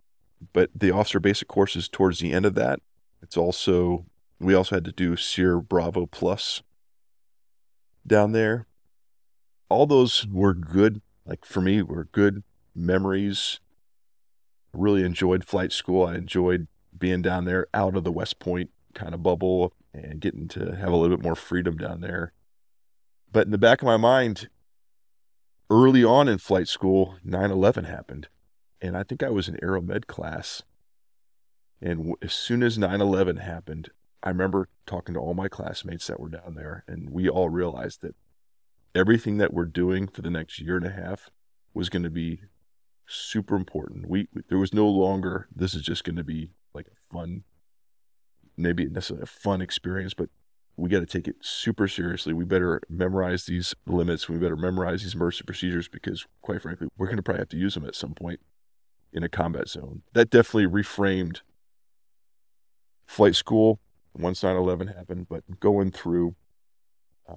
[0.53, 2.79] but the officer basic course is towards the end of that.
[3.21, 4.05] It's also,
[4.39, 6.61] we also had to do SERE Bravo Plus
[8.05, 8.67] down there.
[9.69, 12.43] All those were good, like for me, were good
[12.75, 13.59] memories
[14.77, 16.05] really enjoyed flight school.
[16.05, 20.47] I enjoyed being down there out of the West Point kind of bubble and getting
[20.49, 22.33] to have a little bit more freedom down there.
[23.31, 24.49] But in the back of my mind,
[25.69, 28.27] early on in flight school, 9 11 happened.
[28.81, 30.63] And I think I was in Aeromed class.
[31.81, 33.89] And as soon as 9 11 happened,
[34.25, 38.01] I remember talking to all my classmates that were down there, and we all realized
[38.01, 38.15] that
[38.95, 41.29] everything that we're doing for the next year and a half
[41.75, 42.41] was going to be
[43.05, 44.09] super important.
[44.09, 47.43] We, we there was no longer this is just going to be like a fun,
[48.57, 50.29] maybe necessarily a fun experience, but
[50.75, 52.33] we got to take it super seriously.
[52.33, 54.27] We better memorize these limits.
[54.27, 57.57] We better memorize these emergency procedures because, quite frankly, we're going to probably have to
[57.57, 58.39] use them at some point
[59.13, 60.01] in a combat zone.
[60.13, 61.41] That definitely reframed
[63.05, 63.79] flight school
[64.17, 66.35] once 9 11 happened, but going through
[67.27, 67.35] uh,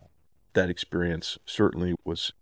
[0.55, 2.33] that experience certainly was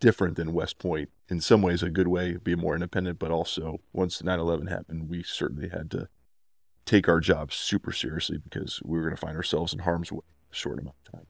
[0.00, 1.10] different than West Point.
[1.28, 5.08] In some ways, a good way, be more independent, but also once 9 11 happened,
[5.08, 6.08] we certainly had to
[6.84, 10.20] take our jobs super seriously because we were going to find ourselves in harm's way
[10.52, 11.26] a short amount of time.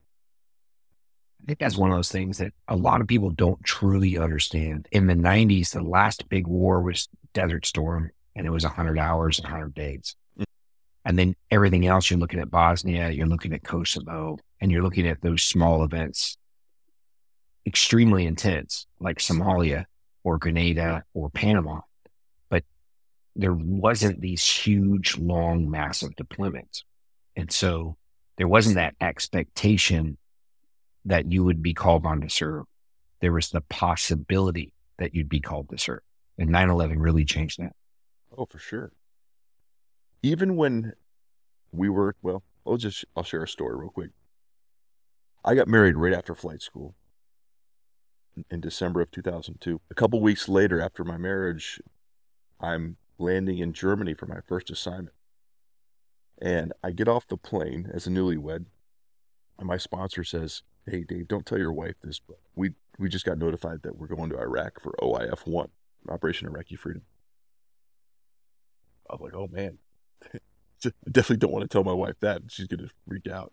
[1.42, 4.88] I think that's one of those things that a lot of people don't truly understand.
[4.92, 9.38] In the 90s, the last big war was Desert Storm, and it was 100 hours
[9.38, 10.16] and 100 days.
[11.04, 15.06] And then everything else, you're looking at Bosnia, you're looking at Kosovo, and you're looking
[15.06, 16.38] at those small events
[17.66, 19.84] extremely intense, like Somalia
[20.22, 21.80] or Grenada or Panama.
[22.48, 22.64] But
[23.36, 26.82] there wasn't these huge, long, massive deployments.
[27.36, 27.96] And so
[28.36, 30.16] there wasn't that expectation
[31.04, 32.64] that you would be called on to serve.
[33.20, 36.00] There was the possibility that you'd be called to serve.
[36.38, 37.74] And 9 11 really changed that.
[38.36, 38.92] Oh, for sure.
[40.24, 40.94] Even when
[41.70, 44.08] we were, well, I'll just, I'll share a story real quick.
[45.44, 46.94] I got married right after flight school
[48.50, 49.82] in December of 2002.
[49.90, 51.78] A couple weeks later, after my marriage,
[52.58, 55.14] I'm landing in Germany for my first assignment.
[56.40, 58.64] And I get off the plane as a newlywed,
[59.58, 63.26] and my sponsor says, Hey, Dave, don't tell your wife this, but we, we just
[63.26, 65.68] got notified that we're going to Iraq for OIF 1,
[66.08, 67.02] Operation Iraqi Freedom.
[69.10, 69.80] I was like, Oh man,
[71.10, 72.42] definitely don't want to tell my wife that.
[72.48, 73.52] She's going to freak out.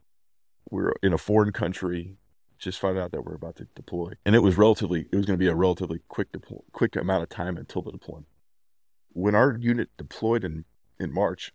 [0.69, 2.17] We're in a foreign country
[2.61, 5.37] just found out that we're about to deploy, and it was relatively it was going
[5.37, 8.27] to be a relatively quick deploy, quick amount of time until the deployment.
[9.13, 10.65] When our unit deployed in
[10.99, 11.51] in March,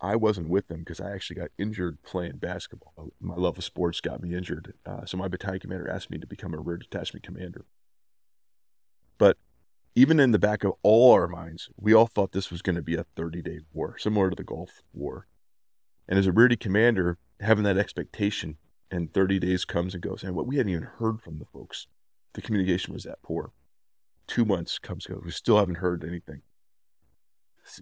[0.00, 3.12] I wasn't with them because I actually got injured playing basketball.
[3.20, 6.26] My love of sports got me injured, uh, so my battalion commander asked me to
[6.26, 7.64] become a rear detachment commander.
[9.18, 9.36] But
[9.94, 12.82] even in the back of all our minds, we all thought this was going to
[12.82, 15.26] be a 30 day war, similar to the Gulf War.
[16.08, 18.56] And as a rear commander, having that expectation
[18.90, 20.22] and 30 days comes and goes.
[20.22, 21.86] And what we hadn't even heard from the folks,
[22.34, 23.52] the communication was that poor.
[24.26, 25.24] Two months comes and goes.
[25.24, 26.42] We still haven't heard anything.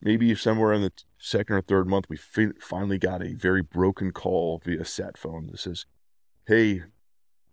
[0.01, 4.13] Maybe somewhere in the second or third month, we fi- finally got a very broken
[4.13, 5.87] call via sat phone that says,
[6.47, 6.83] Hey,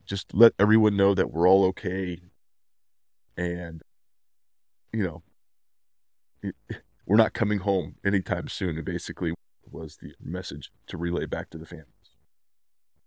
[0.06, 2.20] just let everyone know that we're all okay.
[3.36, 3.82] And,
[4.94, 6.52] you know,
[7.06, 8.78] we're not coming home anytime soon.
[8.78, 9.34] And basically
[9.72, 11.86] was the message to relay back to the families.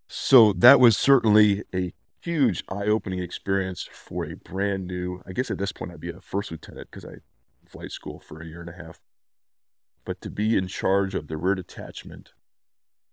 [0.08, 1.92] So that was certainly a
[2.22, 6.10] huge eye opening experience for a brand new, I guess at this point I'd be
[6.10, 7.16] a first lieutenant because I
[7.66, 9.00] flight school for a year and a half.
[10.04, 12.32] But to be in charge of the rear detachment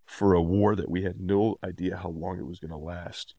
[0.06, 3.36] for a war that we had no idea how long it was going to last.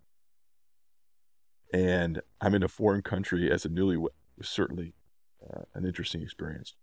[1.73, 4.09] And I'm in a foreign country as a newlywed
[4.43, 4.95] certainly
[5.49, 6.75] uh, an interesting experience.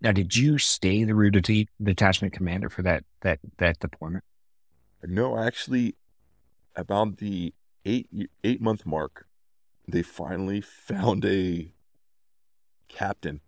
[0.00, 4.24] Now, did you stay the rear det- detachment commander for that that that deployment?
[5.02, 5.96] No, actually,
[6.74, 8.08] about the eight
[8.42, 9.26] eight month mark,
[9.86, 11.72] they finally found a
[12.88, 13.40] captain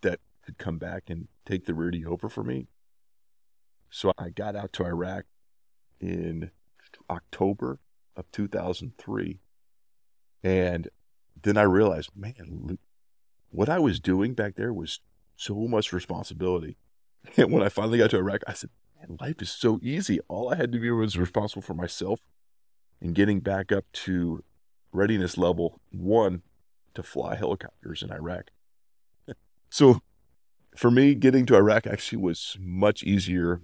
[0.00, 2.68] that could come back and take the rear over for me.
[3.90, 5.24] So I got out to Iraq
[6.00, 6.50] in
[7.10, 7.80] October
[8.16, 9.40] of 2003.
[10.42, 10.88] And
[11.42, 12.78] then I realized, man,
[13.50, 15.00] what I was doing back there was
[15.36, 16.76] so much responsibility.
[17.36, 20.20] And when I finally got to Iraq, I said, man, life is so easy.
[20.26, 22.20] All I had to do was responsible for myself
[22.98, 24.42] and getting back up to
[24.90, 26.40] readiness level one
[26.94, 28.50] to fly helicopters in Iraq.
[29.70, 30.00] so
[30.74, 33.60] for me, getting to Iraq actually was much easier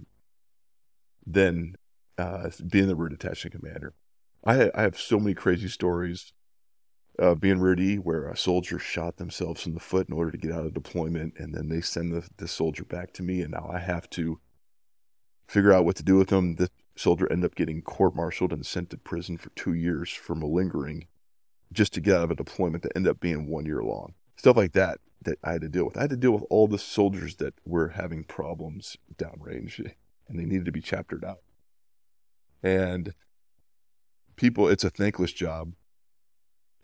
[1.25, 1.75] than
[2.17, 3.93] uh, being the rear detachment commander.
[4.43, 6.31] I, I have so many crazy stories
[7.19, 10.51] uh, being ready where a soldier shot themselves in the foot in order to get
[10.51, 13.69] out of deployment, and then they send the, the soldier back to me, and now
[13.71, 14.39] I have to
[15.47, 16.55] figure out what to do with them.
[16.55, 21.07] The soldier ended up getting court-martialed and sent to prison for two years for malingering
[21.71, 24.13] just to get out of a deployment that ended up being one year long.
[24.35, 25.97] Stuff like that that I had to deal with.
[25.97, 29.79] I had to deal with all the soldiers that were having problems downrange
[30.29, 31.39] and they needed to be chaptered out.
[32.63, 33.13] And
[34.35, 35.73] people, it's a thankless job.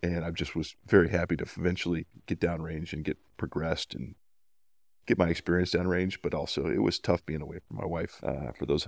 [0.04, 4.16] And I just was very happy to eventually get downrange and get progressed and
[5.08, 6.18] get my experience downrange.
[6.22, 8.88] But also, it was tough being away from my wife uh, for those,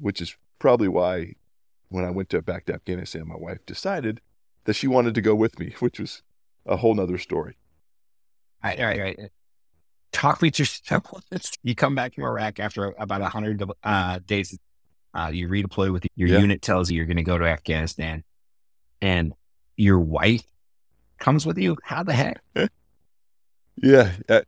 [0.00, 1.34] which is probably why
[1.88, 4.20] when I went to back to Afghanistan, my wife decided
[4.64, 6.22] that she wanted to go with me, which was
[6.66, 7.56] a whole nother story.
[8.62, 9.18] All right, all right, all right.
[10.12, 10.66] Talk me through.
[11.62, 14.58] You come back from Iraq after about a 100 uh, days.
[15.14, 16.38] Uh, you redeploy with your yeah.
[16.38, 18.24] unit, tells you you're going to go to Afghanistan,
[19.00, 19.32] and
[19.78, 20.44] your wife
[21.18, 21.76] comes with you.
[21.84, 22.42] How the heck?
[23.76, 24.12] yeah.
[24.28, 24.42] Uh,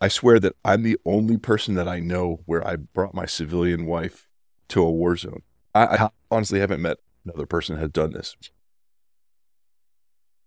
[0.00, 3.86] I swear that I'm the only person that I know where I brought my civilian
[3.86, 4.28] wife
[4.68, 5.42] to a war zone.
[5.74, 8.36] I, I honestly haven't met another person that has done this.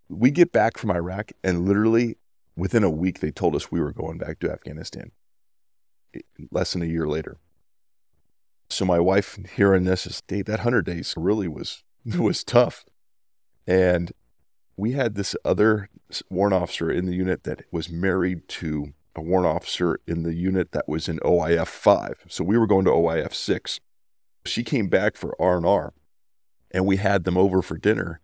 [0.10, 2.18] We get back from Iraq, and literally
[2.56, 5.12] within a week, they told us we were going back to Afghanistan.
[6.52, 7.38] Less than a year later.
[8.70, 11.84] So my wife hearing this is, Dave, that hundred days really was
[12.18, 12.84] was tough.
[13.68, 14.12] And
[14.78, 15.90] we had this other
[16.30, 20.72] warrant officer in the unit that was married to a warrant officer in the unit
[20.74, 22.20] that was in OIF five.
[22.28, 23.80] So we were going to OIF six.
[24.46, 25.94] She came back for R
[26.72, 28.20] and we had them over for dinner.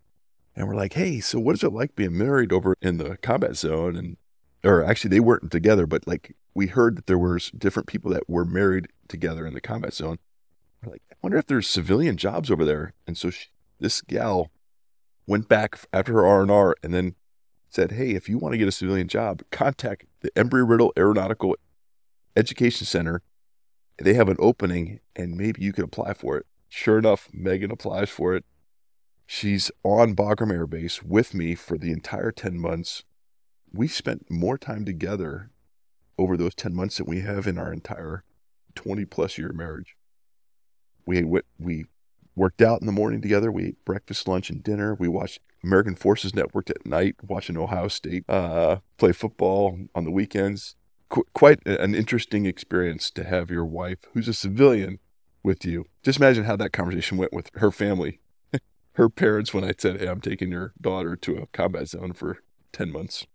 [0.54, 3.56] And we're like, hey, so what is it like being married over in the combat
[3.56, 3.96] zone?
[3.96, 4.16] And
[4.62, 8.28] or actually they weren't together, but like we heard that there was different people that
[8.28, 10.18] were married together in the combat zone.
[10.84, 12.92] We're like, I wonder if there's civilian jobs over there.
[13.06, 13.46] And so she,
[13.80, 14.50] this gal
[15.26, 17.14] went back after her R and then
[17.68, 21.56] said, "Hey, if you want to get a civilian job, contact the Embry Riddle Aeronautical
[22.36, 23.22] Education Center.
[23.98, 28.10] They have an opening, and maybe you can apply for it." Sure enough, Megan applies
[28.10, 28.44] for it.
[29.26, 33.04] She's on Bagram Air Base with me for the entire 10 months
[33.72, 35.50] we spent more time together
[36.18, 38.22] over those 10 months than we have in our entire
[38.74, 39.96] 20 plus year marriage.
[41.06, 41.24] We,
[41.58, 41.86] we
[42.34, 43.50] worked out in the morning together.
[43.52, 44.94] We ate breakfast, lunch, and dinner.
[44.94, 50.10] We watched American Forces Network at night, watching Ohio State uh, play football on the
[50.10, 50.74] weekends.
[51.08, 54.98] Qu- quite an interesting experience to have your wife, who's a civilian,
[55.42, 55.86] with you.
[56.02, 58.20] Just imagine how that conversation went with her family,
[58.92, 62.38] her parents, when I said, Hey, I'm taking your daughter to a combat zone for
[62.72, 63.26] 10 months.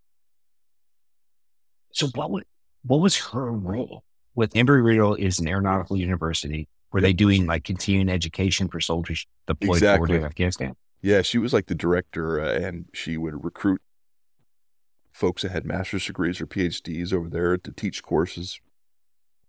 [1.92, 2.44] So what
[2.84, 4.04] what was her role
[4.36, 6.70] with Embry Riddle is an aeronautical university.
[6.92, 10.08] Were they doing like continuing education for soldiers deployed exactly.
[10.08, 10.76] forward to Afghanistan?
[11.02, 13.82] Yeah, she was like the director, uh, and she would recruit
[15.12, 18.60] folks that had master's degrees or PhDs over there to teach courses.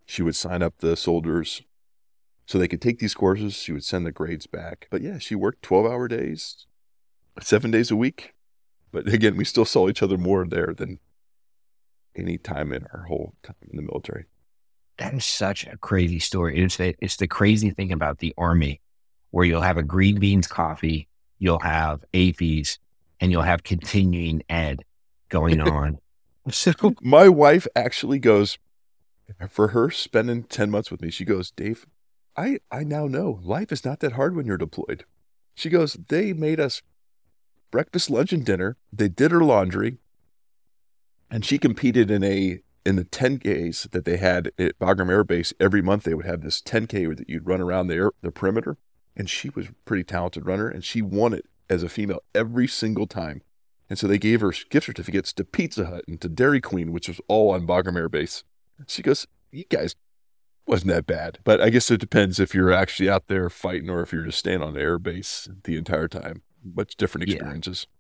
[0.06, 1.62] She would sign up the soldiers
[2.46, 3.54] so they could take these courses.
[3.54, 4.88] She would send the grades back.
[4.90, 6.66] But yeah, she worked 12 hour days,
[7.40, 8.34] seven days a week.
[8.90, 10.98] But again, we still saw each other more there than
[12.16, 14.24] any time in our whole time in the military.
[14.98, 16.62] That is such a crazy story.
[16.62, 18.80] It's the, it's the crazy thing about the army
[19.30, 22.78] where you'll have a green beans coffee, you'll have AAFES,
[23.20, 24.84] and you'll have continuing ed
[25.28, 25.98] going on.
[27.02, 28.58] My wife actually goes,
[29.50, 31.86] for her spending 10 months with me, she goes, Dave,
[32.36, 35.04] I, I now know life is not that hard when you're deployed.
[35.54, 36.82] She goes, they made us
[37.70, 38.76] breakfast, lunch, and dinner.
[38.92, 39.98] They did her laundry
[41.30, 45.52] and she competed in a in the 10Ks that they had at Bagram Air Base.
[45.60, 48.78] Every month they would have this 10K that you'd run around the, air, the perimeter.
[49.14, 52.66] And she was a pretty talented runner and she won it as a female every
[52.66, 53.42] single time.
[53.90, 57.08] And so they gave her gift certificates to Pizza Hut and to Dairy Queen, which
[57.08, 58.42] was all on Bagram Air Base.
[58.86, 59.94] She goes, You guys
[60.66, 61.40] wasn't that bad.
[61.44, 64.38] But I guess it depends if you're actually out there fighting or if you're just
[64.38, 66.40] staying on the air base the entire time.
[66.64, 67.86] Much different experiences.
[67.86, 67.97] Yeah.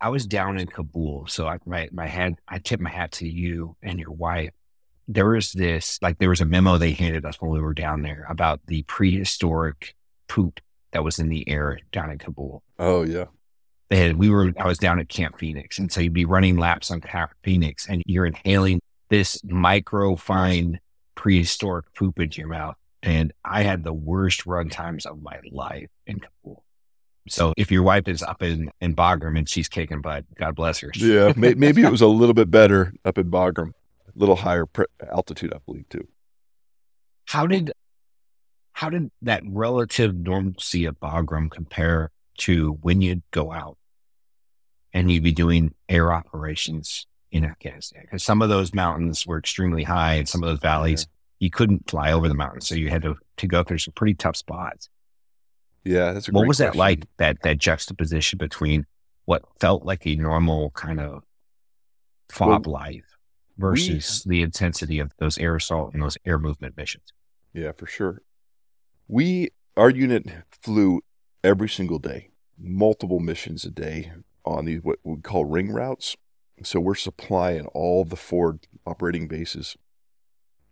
[0.00, 3.28] I was down in Kabul, so I my my hat I tip my hat to
[3.28, 4.50] you and your wife.
[5.06, 8.02] There was this like there was a memo they handed us when we were down
[8.02, 9.94] there about the prehistoric
[10.28, 10.60] poop
[10.92, 12.62] that was in the air down in Kabul.
[12.78, 13.26] Oh yeah.
[13.90, 16.56] They had we were I was down at Camp Phoenix, and so you'd be running
[16.56, 20.80] laps on Camp Phoenix, and you're inhaling this micro fine
[21.14, 22.76] prehistoric poop into your mouth.
[23.02, 26.64] And I had the worst run times of my life in Kabul.
[27.28, 30.80] So if your wife is up in, in Bagram and she's kicking butt, God bless
[30.80, 30.90] her.
[30.94, 34.66] Yeah, may, maybe it was a little bit better up in Bagram, a little higher
[34.66, 36.08] pre- altitude, I believe, too.
[37.26, 37.72] How did
[38.72, 43.76] how did that relative normalcy of Bagram compare to when you'd go out
[44.94, 48.02] and you'd be doing air operations in Afghanistan?
[48.02, 51.46] Because some of those mountains were extremely high and some of those valleys, yeah.
[51.46, 52.68] you couldn't fly over the mountains.
[52.68, 54.88] So you had to, to go through some pretty tough spots.
[55.84, 56.72] Yeah, that's a What was question.
[56.72, 58.86] that like, that, that juxtaposition between
[59.24, 61.22] what felt like a normal kind of
[62.30, 63.16] FOB well, life
[63.56, 67.12] versus we, the intensity of those air assault and those air movement missions?
[67.52, 68.22] Yeah, for sure.
[69.08, 70.26] We, our unit
[70.62, 71.00] flew
[71.42, 74.12] every single day, multiple missions a day
[74.44, 76.16] on these, what we call ring routes.
[76.62, 79.76] So we're supplying all the forward operating bases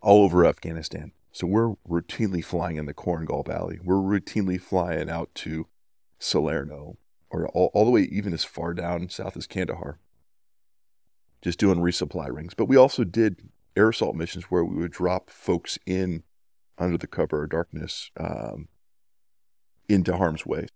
[0.00, 1.12] all over Afghanistan.
[1.38, 3.78] So we're routinely flying in the Korengal Valley.
[3.84, 5.68] We're routinely flying out to
[6.18, 6.98] Salerno
[7.30, 10.00] or all, all the way even as far down south as Kandahar,
[11.40, 12.54] just doing resupply rings.
[12.54, 16.24] But we also did air assault missions where we would drop folks in
[16.76, 18.66] under the cover of darkness um,
[19.88, 20.66] into harm's way.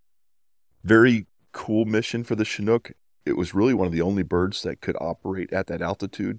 [0.84, 2.92] Very cool mission for the Chinook.
[3.26, 6.38] It was really one of the only birds that could operate at that altitude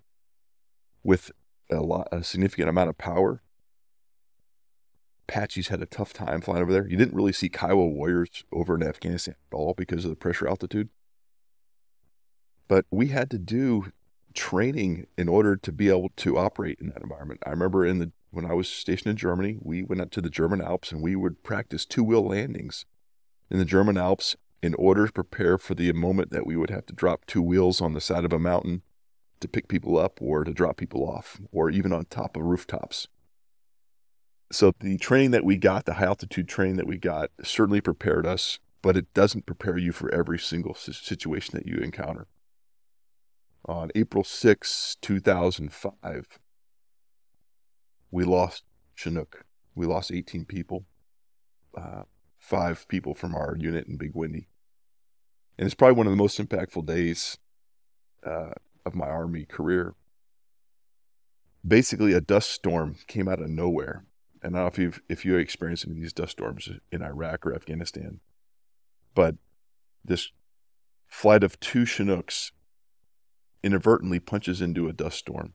[1.03, 1.29] with
[1.69, 3.41] a lot, a significant amount of power.
[5.27, 6.87] Apaches had a tough time flying over there.
[6.87, 10.47] You didn't really see Kiowa warriors over in Afghanistan at all because of the pressure
[10.47, 10.89] altitude.
[12.67, 13.91] But we had to do
[14.33, 17.41] training in order to be able to operate in that environment.
[17.45, 20.29] I remember in the when I was stationed in Germany, we went up to the
[20.29, 22.85] German Alps and we would practice two wheel landings
[23.51, 26.87] in the German Alps in order to prepare for the moment that we would have
[26.87, 28.81] to drop two wheels on the side of a mountain
[29.39, 33.07] to pick people up or to drop people off or even on top of rooftops.
[34.51, 38.25] So the training that we got, the high altitude training that we got, certainly prepared
[38.27, 42.27] us, but it doesn't prepare you for every single situation that you encounter.
[43.65, 46.39] On April 6, 2005,
[48.11, 48.63] we lost
[48.93, 49.45] Chinook.
[49.73, 50.85] We lost 18 people,
[51.75, 52.03] uh,
[52.37, 54.47] five people from our unit in Big Windy.
[55.57, 57.37] And it's probably one of the most impactful days
[58.25, 58.51] uh,
[58.85, 59.95] of my Army career.
[61.65, 64.03] Basically, a dust storm came out of nowhere.
[64.43, 67.01] And I don't know if you've if you experienced any of these dust storms in
[67.01, 68.19] Iraq or Afghanistan,
[69.15, 69.35] but
[70.03, 70.31] this
[71.07, 72.51] flight of two Chinooks
[73.63, 75.53] inadvertently punches into a dust storm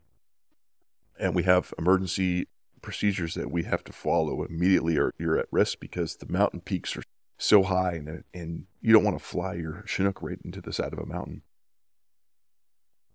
[1.18, 2.49] and we have emergency
[2.80, 6.97] procedures that we have to follow immediately or you're at risk because the mountain peaks
[6.97, 7.03] are
[7.36, 10.93] so high and, and you don't want to fly your Chinook right into the side
[10.93, 11.43] of a mountain.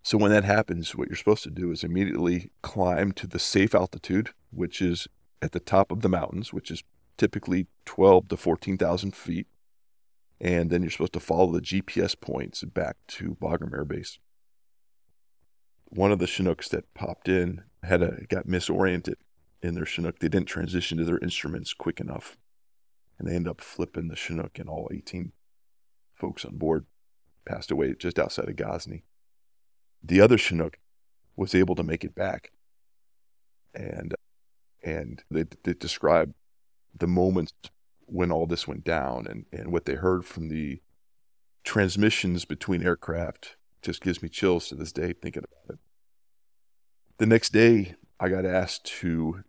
[0.02, 3.74] So when that happens, what you're supposed to do is immediately climb to the safe
[3.74, 5.08] altitude, which is
[5.44, 6.84] at the top of the mountains, which is
[7.18, 9.48] typically 12 to 14,000 feet.
[10.40, 14.20] And then you're supposed to follow the GPS points back to Bagram Air Base.
[15.90, 19.16] One of the Chinooks that popped in had a got misoriented
[19.62, 20.20] in their Chinook.
[20.20, 22.38] They didn't transition to their instruments quick enough,
[23.20, 25.34] and they ended up flipping the Chinook, and all 18
[26.16, 26.86] folks on board
[27.46, 29.04] passed away just outside of Ghazni.
[30.02, 30.80] The other Chinook
[31.36, 32.52] was able to make it back,
[33.76, 34.16] and
[34.84, 36.34] and they, they described
[36.98, 37.54] the moments
[38.06, 40.82] when all this went down and, and what they heard from the
[41.64, 45.80] transmissions between aircraft just gives me chills to this day thinking about it.
[47.18, 49.44] The next day, I got asked to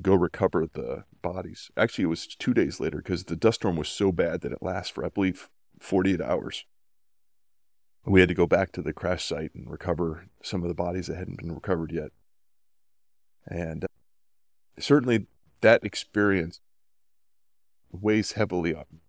[0.00, 1.70] go recover the bodies.
[1.76, 4.62] Actually, it was two days later because the dust storm was so bad that it
[4.62, 5.48] lasts for, I believe,
[5.80, 6.64] 48 hours.
[8.04, 11.06] We had to go back to the crash site and recover some of the bodies
[11.06, 12.10] that hadn't been recovered yet.
[13.46, 13.88] And uh,
[14.78, 15.26] certainly
[15.60, 16.60] that experience
[17.90, 19.00] weighs heavily on me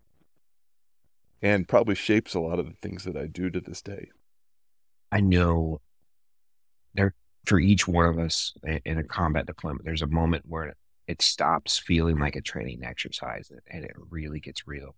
[1.42, 4.10] and probably shapes a lot of the things that I do to this day.
[5.12, 5.82] I know
[6.94, 7.14] there
[7.46, 8.54] for each one of us
[8.86, 10.76] in a combat deployment, there's a moment where
[11.08, 14.96] it stops feeling like a training exercise and it really gets real.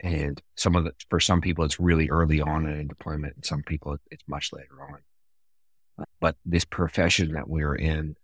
[0.00, 3.36] And some of the, for some people, it's really early on in a deployment.
[3.36, 6.06] And some people, it's much later on.
[6.20, 8.16] But this profession that we're in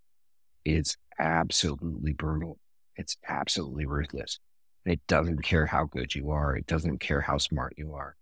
[0.65, 2.59] is absolutely brutal.
[2.97, 4.39] It's absolutely ruthless.
[4.85, 6.57] It doesn't care how good you are.
[6.57, 8.17] It doesn't care how smart you are.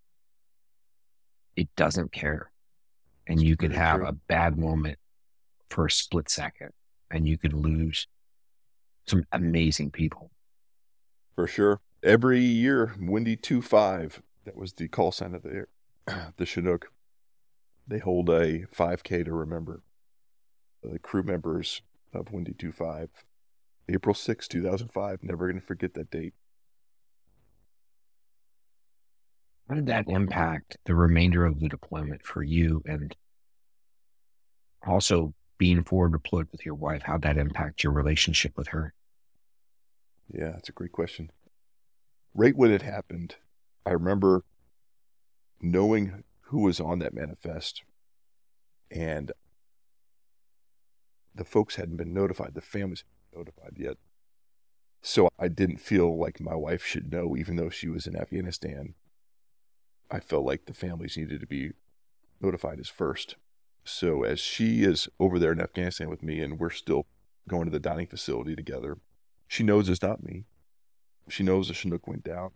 [1.54, 2.50] It doesn't care
[3.26, 4.08] and you could have true.
[4.08, 4.98] a bad moment
[5.70, 6.70] for a split second
[7.10, 8.06] and you could lose
[9.06, 10.30] some amazing people.
[11.34, 11.80] For sure.
[12.02, 15.66] Every year, Windy 2-5, that was the call sign of the,
[16.36, 16.88] the Chinook.
[17.86, 19.82] They hold a 5K to remember
[20.82, 21.82] the crew members
[22.14, 23.08] of Windy 2-5.
[23.88, 25.22] April 6, 2005.
[25.22, 26.34] Never going to forget that date.
[29.68, 33.16] How did that impact the remainder of the deployment for you and
[34.86, 37.02] also being forward deployed with your wife?
[37.04, 38.94] How'd that impact your relationship with her?
[40.32, 41.30] Yeah, that's a great question.
[42.34, 43.36] Right when it happened,
[43.84, 44.44] I remember
[45.60, 47.82] knowing who was on that manifest
[48.90, 49.32] and
[51.36, 53.96] the folks hadn't been notified, the families notified yet.
[55.02, 58.94] So I didn't feel like my wife should know, even though she was in Afghanistan.
[60.10, 61.72] I felt like the families needed to be
[62.40, 63.36] notified as first.
[63.84, 67.06] So as she is over there in Afghanistan with me and we're still
[67.48, 68.98] going to the dining facility together,
[69.46, 70.44] she knows it's not me.
[71.28, 72.50] She knows the Chinook went down.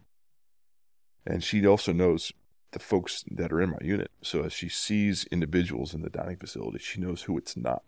[1.27, 2.33] And she also knows
[2.73, 4.11] the folks that are in my unit.
[4.23, 7.83] So as she sees individuals in the dining facility, she knows who it's not,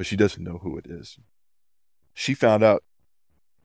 [0.00, 1.18] but she doesn't know who it is.
[2.14, 2.82] She found out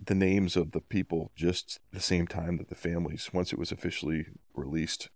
[0.06, 3.72] the names of the people just the same time that the families, once it was
[3.72, 5.08] officially released.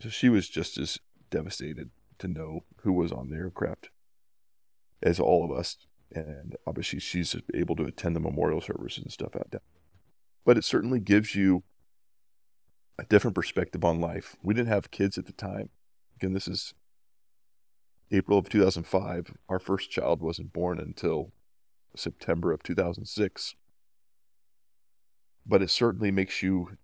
[0.00, 1.90] So she was just as devastated
[2.20, 3.90] to know who was on the aircraft
[5.02, 5.78] as all of us.
[6.14, 9.62] And obviously, she's able to attend the memorial services and stuff out there.
[10.44, 11.64] But it certainly gives you
[13.00, 14.36] a different perspective on life.
[14.44, 15.70] We didn't have kids at the time.
[16.14, 16.72] Again, this is
[18.10, 19.34] April of 2005.
[19.48, 21.32] Our first child wasn't born until
[21.96, 23.54] September of 2006.
[25.46, 26.76] But it certainly makes you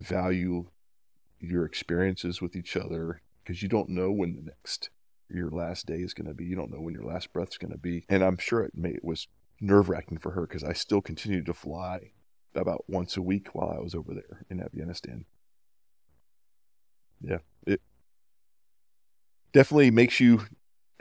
[0.00, 0.68] value
[1.40, 4.90] your experiences with each other because you don't know when the next
[5.28, 6.44] your last day is going to be.
[6.44, 8.04] You don't know when your last breath is going to be.
[8.08, 9.28] And I'm sure it, may, it was
[9.60, 12.12] nerve wracking for her because I still continued to fly
[12.54, 15.24] about once a week while I was over there in Afghanistan.
[17.20, 17.38] Yeah,
[19.54, 20.42] definitely makes you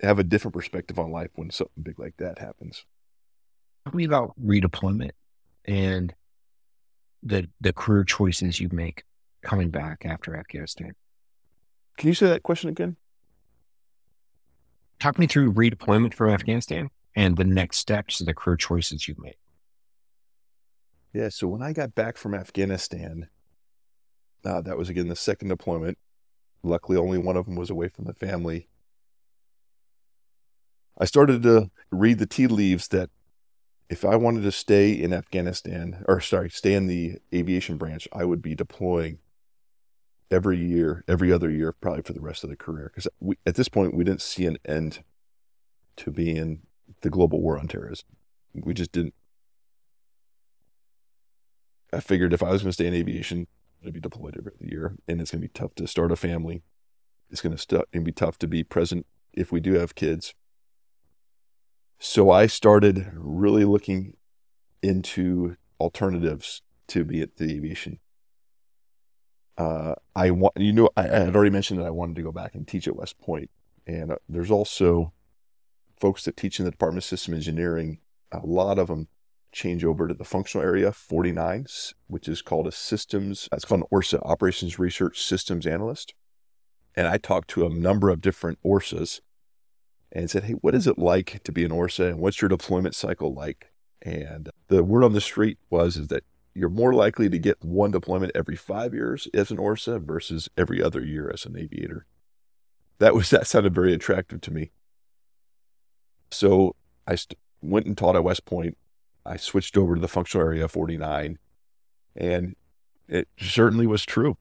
[0.01, 2.85] have a different perspective on life when something big like that happens.
[3.85, 5.11] Tell me about redeployment
[5.65, 6.13] and
[7.21, 9.03] the the career choices you make
[9.41, 10.93] coming back after Afghanistan.
[11.97, 12.95] Can you say that question again?
[14.99, 19.15] Talk me through redeployment from Afghanistan and the next steps of the career choices you
[19.17, 19.35] made.
[21.13, 23.29] Yeah, so when I got back from Afghanistan,
[24.45, 25.97] uh, that was again the second deployment.
[26.63, 28.67] Luckily, only one of them was away from the family.
[30.97, 33.09] I started to read the tea leaves that
[33.89, 38.25] if I wanted to stay in Afghanistan, or sorry, stay in the aviation branch, I
[38.25, 39.19] would be deploying
[40.31, 42.91] every year, every other year, probably for the rest of the career.
[42.93, 43.07] Because
[43.45, 45.03] at this point, we didn't see an end
[45.97, 46.61] to being
[47.01, 48.07] the global war on terrorism.
[48.53, 49.13] We just didn't.
[51.91, 53.47] I figured if I was going to stay in aviation,
[53.85, 56.63] I'd be deployed every year, and it's going to be tough to start a family.
[57.29, 60.33] It's going to st- be tough to be present if we do have kids.
[61.99, 64.15] So I started really looking
[64.81, 67.99] into alternatives to be at the aviation.
[69.57, 72.31] Uh, I want, you know, I, I, had already mentioned that I wanted to go
[72.31, 73.49] back and teach at West Point,
[73.85, 75.13] and uh, there's also
[75.99, 77.99] folks that teach in the Department of System Engineering.
[78.31, 79.07] A lot of them
[79.53, 81.65] change over to the functional area 49,
[82.07, 83.47] which is called a systems.
[83.53, 86.13] It's called an ORSA, Operations Research Systems Analyst.
[86.95, 89.21] And I talked to a number of different ORSAs
[90.11, 92.95] and said, Hey, what is it like to be an ORSA and what's your deployment
[92.95, 93.71] cycle like?
[94.01, 96.23] And the word on the street was is that
[96.53, 100.83] you're more likely to get one deployment every five years as an ORSA versus every
[100.83, 102.05] other year as an aviator.
[102.99, 104.71] That was that sounded very attractive to me.
[106.31, 106.75] So
[107.07, 108.77] I st- went and taught at West Point.
[109.25, 111.37] I switched over to the functional area 49,
[112.15, 112.55] and
[113.07, 114.37] it certainly was true.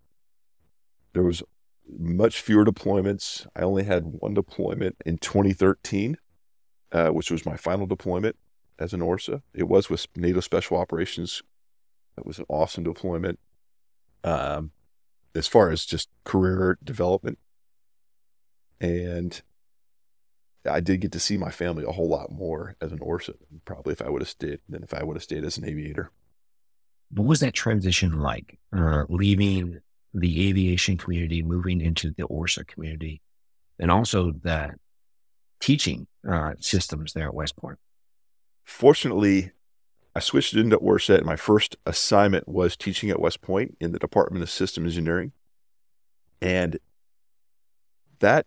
[1.12, 1.42] There was
[1.88, 3.46] much fewer deployments.
[3.54, 6.16] I only had one deployment in 2013,
[6.90, 8.36] uh, which was my final deployment
[8.78, 9.42] as an ORSA.
[9.54, 11.42] It was with NATO Special Operations.
[12.16, 13.38] That was an awesome deployment.
[14.24, 14.72] Um,
[15.34, 17.38] as far as just career development.
[18.80, 19.40] And
[20.68, 23.34] I did get to see my family a whole lot more as an ORSA,
[23.64, 26.10] probably if I would have stayed than if I would have stayed as an aviator.
[27.10, 28.58] What was that transition like?
[28.76, 29.80] Uh, leaving
[30.14, 33.20] the aviation community moving into the ORSA community
[33.78, 34.74] and also the
[35.60, 37.78] teaching uh, systems there at West Point?
[38.64, 39.50] Fortunately,
[40.14, 43.98] I switched into ORSA and my first assignment was teaching at West Point in the
[43.98, 45.32] Department of System Engineering.
[46.40, 46.78] And
[48.20, 48.46] that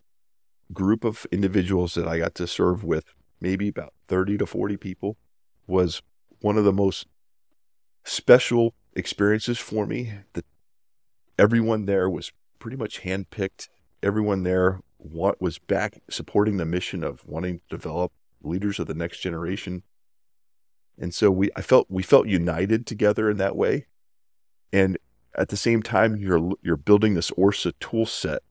[0.72, 5.16] group of individuals that I got to serve with, maybe about 30 to 40 people,
[5.66, 6.02] was
[6.40, 7.06] one of the most
[8.04, 10.12] special experiences for me.
[10.32, 10.44] The
[11.38, 13.68] everyone there was pretty much handpicked.
[14.02, 18.12] Everyone there was back supporting the mission of wanting to develop
[18.42, 19.82] leaders of the next generation.
[20.98, 23.86] And so we, I felt we felt united together in that way.
[24.72, 24.98] And
[25.36, 28.42] at the same time, you're you're building this ORSA tool set.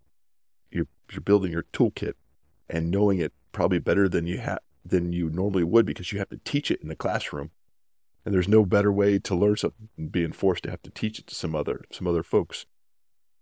[1.12, 2.14] You're building your toolkit
[2.70, 6.30] and knowing it probably better than you have than you normally would because you have
[6.30, 7.50] to teach it in the classroom.
[8.24, 11.20] And there's no better way to learn something than being forced to have to teach
[11.20, 12.66] it to some other some other folks.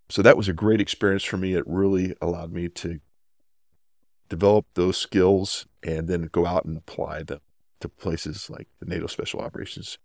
[0.10, 1.54] So that was a great experience for me.
[1.54, 3.00] It really allowed me to
[4.30, 7.40] develop those skills and then go out and apply them
[7.80, 9.98] to places like the NATO Special Operations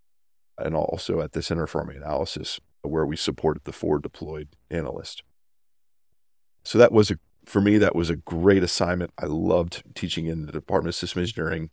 [0.57, 5.23] and also at the Center for Army Analysis, where we supported the forward deployed analyst.
[6.65, 9.11] So that was a for me, that was a great assignment.
[9.19, 11.71] I loved teaching in the Department of System Engineering.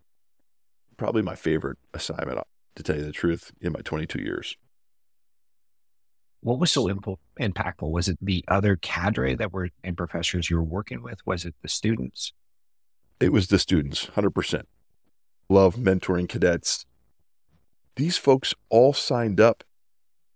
[0.98, 2.40] Probably my favorite assignment,
[2.76, 4.56] to tell you the truth, in my 22 years.
[6.40, 7.92] What was so imp- impactful?
[7.92, 11.20] Was it the other cadre that were and professors you were working with?
[11.26, 12.32] Was it the students?
[13.20, 14.64] It was the students, 100%.
[15.50, 16.86] Love mentoring cadets.
[17.98, 19.64] These folks all signed up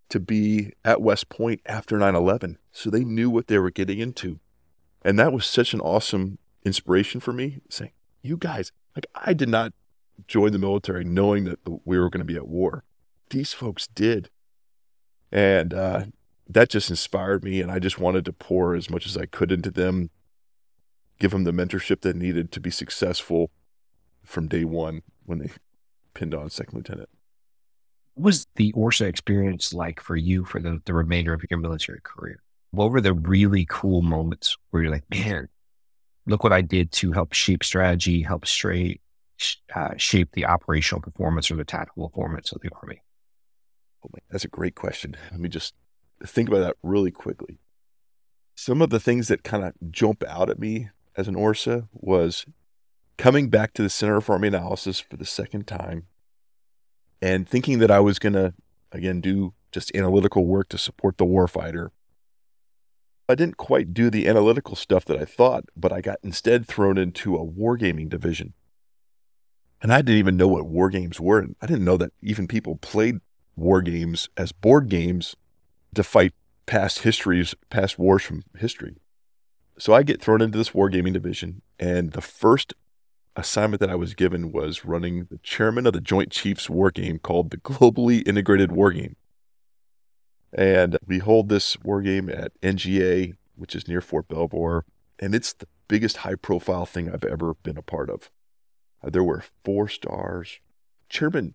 [0.09, 2.57] to be at West Point after 9 11.
[2.71, 4.39] So they knew what they were getting into.
[5.03, 7.91] And that was such an awesome inspiration for me saying,
[8.21, 9.73] you guys, like I did not
[10.27, 12.83] join the military knowing that we were going to be at war.
[13.29, 14.29] These folks did.
[15.31, 16.05] And uh,
[16.47, 17.61] that just inspired me.
[17.61, 20.09] And I just wanted to pour as much as I could into them,
[21.19, 23.51] give them the mentorship that needed to be successful
[24.23, 25.49] from day one when they
[26.13, 27.09] pinned on second lieutenant.
[28.15, 32.01] What was the ORSA experience like for you for the, the remainder of your military
[32.03, 32.41] career?
[32.71, 35.49] What were the really cool moments where you're like, man,
[36.25, 39.01] look what I did to help shape strategy, help straight,
[39.75, 43.01] uh, shape the operational performance or the tactical performance of the Army?
[44.05, 45.15] Oh, that's a great question.
[45.31, 45.73] Let me just
[46.25, 47.59] think about that really quickly.
[48.55, 52.45] Some of the things that kind of jump out at me as an ORSA was
[53.17, 56.07] coming back to the Center for Army Analysis for the second time
[57.21, 58.53] and thinking that I was going to,
[58.91, 61.89] again, do just analytical work to support the warfighter
[63.29, 66.97] I didn't quite do the analytical stuff that I thought, but I got instead thrown
[66.97, 68.53] into a wargaming division.
[69.83, 71.37] And I didn't even know what war games were.
[71.37, 73.19] And I didn't know that even people played
[73.55, 75.35] war games as board games
[75.93, 76.33] to fight
[76.65, 78.95] past histories, past wars from history.
[79.77, 82.73] So I get thrown into this wargaming division, and the first
[83.35, 87.19] assignment that I was given was running the chairman of the Joint Chiefs war game
[87.19, 89.15] called the Globally Integrated War Game.
[90.53, 94.85] And we hold this war game at NGA, which is near Fort Belvoir.
[95.19, 98.29] And it's the biggest high profile thing I've ever been a part of.
[99.03, 100.59] Uh, there were four stars.
[101.09, 101.53] Chairman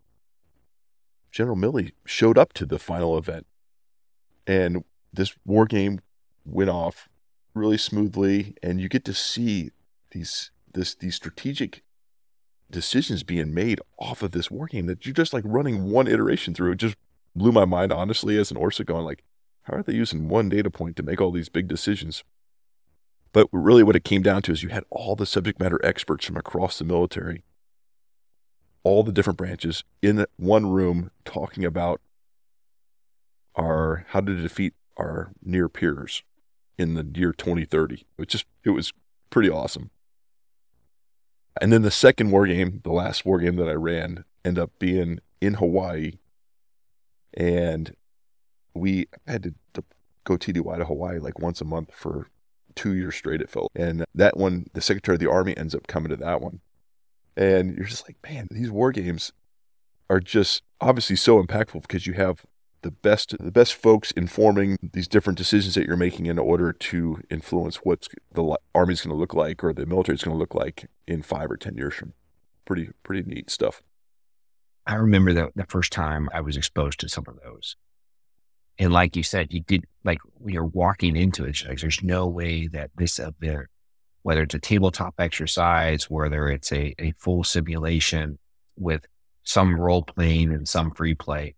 [1.30, 3.46] General Milley showed up to the final event.
[4.46, 6.00] And this war game
[6.44, 7.08] went off
[7.54, 8.54] really smoothly.
[8.62, 9.70] And you get to see
[10.12, 11.82] these this these strategic
[12.70, 16.54] decisions being made off of this war game that you're just like running one iteration
[16.54, 16.76] through.
[16.76, 16.96] Just
[17.34, 19.22] blew my mind, honestly, as an ORSA going like,
[19.62, 22.22] how are they using one data point to make all these big decisions?
[23.32, 26.26] But really what it came down to is you had all the subject matter experts
[26.26, 27.42] from across the military,
[28.82, 32.00] all the different branches in one room talking about
[33.56, 36.22] our how to defeat our near peers
[36.78, 38.06] in the year 2030.
[38.18, 38.92] It just it was
[39.30, 39.90] pretty awesome.
[41.60, 44.70] And then the second war game, the last war game that I ran, ended up
[44.78, 46.12] being in Hawaii
[47.36, 47.94] and
[48.74, 49.84] we had to, to
[50.24, 52.28] go TDY to Hawaii like once a month for
[52.74, 53.40] two years straight.
[53.40, 56.40] It felt, and that one, the Secretary of the Army ends up coming to that
[56.40, 56.60] one,
[57.36, 59.32] and you're just like, man, these war games
[60.10, 62.44] are just obviously so impactful because you have
[62.82, 67.18] the best the best folks informing these different decisions that you're making in order to
[67.30, 70.54] influence what the army's going to look like or the military is going to look
[70.54, 72.12] like in five or ten years from.
[72.66, 73.82] Pretty pretty neat stuff
[74.86, 77.76] I remember the, the first time I was exposed to some of those.
[78.78, 82.26] And like you said, you did like when you're walking into it, like, there's no
[82.26, 83.68] way that this event,
[84.22, 88.38] whether it's a tabletop exercise, whether it's a, a full simulation
[88.76, 89.06] with
[89.44, 91.54] some role playing and some free play,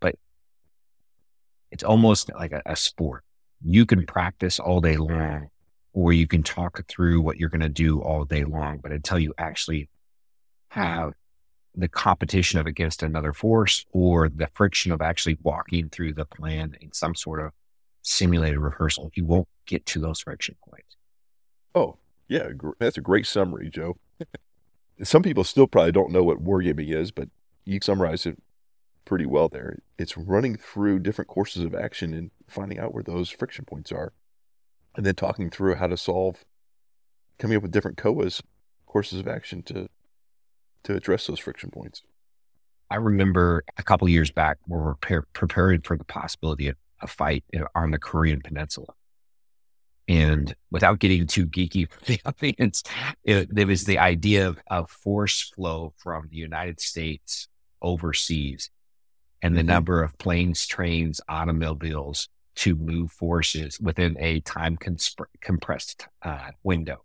[0.00, 0.14] but
[1.70, 3.24] it's almost like a, a sport.
[3.64, 5.48] You can practice all day long,
[5.92, 8.78] or you can talk through what you're going to do all day long.
[8.78, 9.88] But until you actually
[10.68, 11.12] have
[11.74, 16.76] the competition of against another force or the friction of actually walking through the plan
[16.80, 17.52] in some sort of
[18.02, 20.96] simulated rehearsal, you won't get to those friction points.
[21.74, 21.96] Oh,
[22.28, 22.48] yeah.
[22.78, 23.96] That's a great summary, Joe.
[25.02, 27.28] some people still probably don't know what wargaming is, but
[27.64, 28.38] you summarized it
[29.04, 29.78] pretty well there.
[29.98, 34.12] It's running through different courses of action and finding out where those friction points are,
[34.96, 36.44] and then talking through how to solve,
[37.38, 38.42] coming up with different COAs,
[38.86, 39.88] courses of action to
[40.84, 42.02] to address those friction points.
[42.90, 47.06] I remember a couple years back we were pre- preparing for the possibility of a
[47.06, 48.88] fight on the Korean Peninsula.
[50.08, 52.82] And without getting too geeky for the audience,
[53.24, 57.48] it, there was the idea of, of force flow from the United States
[57.80, 58.70] overseas
[59.42, 59.68] and the mm-hmm.
[59.68, 67.02] number of planes, trains, automobiles to move forces within a time consp- compressed uh, window.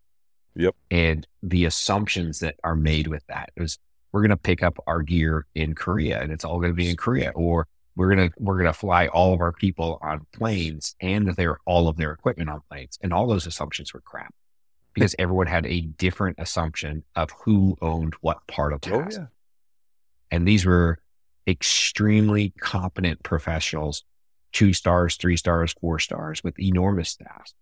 [0.58, 0.76] Yep.
[0.90, 3.78] And the assumptions that are made with that is
[4.12, 6.90] we're going to pick up our gear in Korea and it's all going to be
[6.90, 10.26] in Korea, or we're going to we're going to fly all of our people on
[10.34, 12.98] planes and their all of their equipment on planes.
[13.02, 14.34] And all those assumptions were crap
[14.94, 19.28] because everyone had a different assumption of who owned what part of the Oh, yeah.
[20.32, 20.98] And these were
[21.48, 24.04] extremely competent professionals,
[24.52, 27.54] two stars, three stars, four stars with enormous staffs.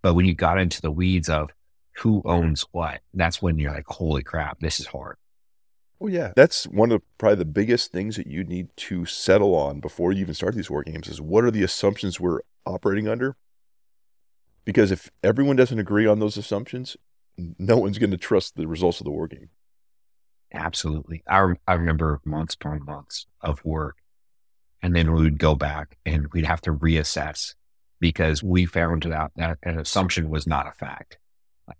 [0.00, 1.50] But when you got into the weeds of
[1.98, 5.16] who owns what, that's when you're like, holy crap, this is hard.
[6.00, 9.80] Oh yeah, that's one of probably the biggest things that you need to settle on
[9.80, 13.36] before you even start these war games is what are the assumptions we're operating under?
[14.64, 16.96] Because if everyone doesn't agree on those assumptions,
[17.58, 19.48] no one's going to trust the results of the war game.
[20.52, 21.22] Absolutely.
[21.28, 23.96] I, I remember months upon months of work.
[24.82, 27.54] And then we would go back and we'd have to reassess
[28.00, 31.18] because we found out that an assumption was not a fact.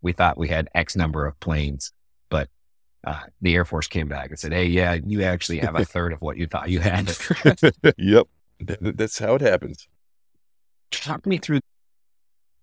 [0.03, 1.93] We thought we had X number of planes,
[2.29, 2.49] but
[3.07, 6.13] uh, the Air Force came back and said, Hey, yeah, you actually have a third
[6.13, 7.17] of what you thought you had.
[7.97, 8.27] yep.
[8.61, 9.89] That's how it happens.
[10.91, 11.61] Talk me through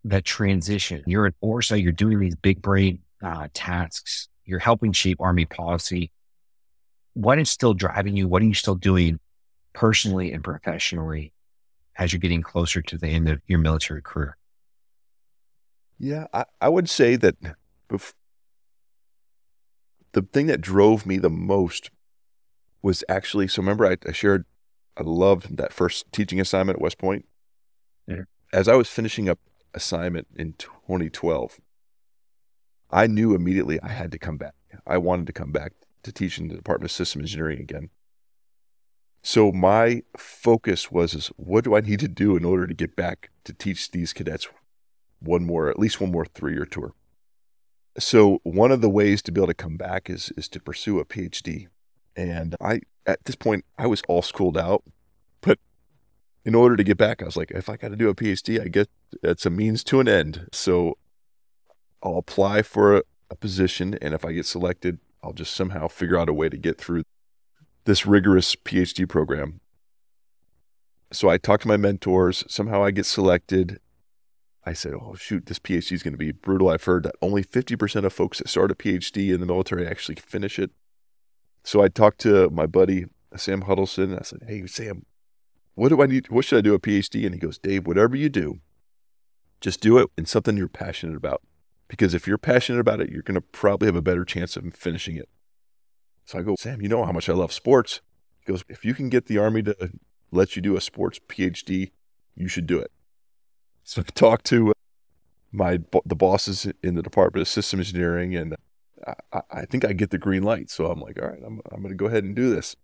[0.03, 1.03] that transition.
[1.05, 6.11] You're at ORSA, you're doing these big brain uh, tasks you're helping shape Army policy.
[7.13, 8.28] What is still driving you?
[8.28, 9.19] What are you still doing
[9.73, 11.34] personally and professionally
[11.97, 14.38] as you're getting closer to the end of your military career?
[15.97, 17.35] Yeah, I, I would say that
[17.89, 18.13] bef-
[20.11, 21.91] the thing that drove me the most
[22.81, 24.45] was actually so remember I, I shared
[24.97, 27.25] I loved that first teaching assignment at West Point.
[28.07, 28.23] Yeah.
[28.53, 29.39] As I was finishing up
[29.73, 31.59] assignment in 2012,
[32.91, 34.53] I knew immediately I had to come back.
[34.87, 35.73] I wanted to come back
[36.03, 37.89] to teach in the Department of System Engineering again.
[39.21, 42.95] So my focus was is what do I need to do in order to get
[42.95, 44.47] back to teach these cadets
[45.26, 46.93] one more, at least one more three-year tour.
[47.97, 50.99] So one of the ways to be able to come back is is to pursue
[50.99, 51.67] a PhD.
[52.15, 54.84] And I at this point I was all schooled out,
[55.41, 55.59] but
[56.43, 58.61] in order to get back, I was like, if I got to do a PhD,
[58.61, 58.89] I get
[59.23, 60.47] it's a means to an end.
[60.51, 60.97] So
[62.03, 66.19] I'll apply for a, a position, and if I get selected, I'll just somehow figure
[66.19, 67.03] out a way to get through
[67.86, 69.61] this rigorous PhD program.
[71.11, 72.43] So I talk to my mentors.
[72.47, 73.80] Somehow I get selected.
[74.66, 76.70] I said, oh, shoot, this PhD is going to be brutal.
[76.70, 80.16] I've heard that only 50% of folks that start a PhD in the military actually
[80.16, 80.72] finish it.
[81.63, 83.05] So I talked to my buddy,
[83.36, 85.05] Sam Huddleston, and I said, hey, Sam,
[85.76, 86.30] what do I need?
[86.30, 87.26] What should I do a PhD?
[87.26, 88.59] And he goes, Dave, whatever you do,
[89.61, 91.41] just do it in something you're passionate about
[91.88, 94.74] because if you're passionate about it, you're going to probably have a better chance of
[94.74, 95.30] finishing it.
[96.26, 98.01] So I go, Sam, you know how much I love sports.
[98.39, 99.91] He goes, if you can get the Army to
[100.32, 101.91] let you do a sports PhD,
[102.36, 102.91] you should do it.
[103.86, 104.73] So I talked to uh,
[105.53, 108.57] my the bosses in the Department of System Engineering, and
[109.07, 110.69] uh, I, I think I get the green light.
[110.69, 112.75] So I'm like, all right, I'm, I'm going to go ahead and do this.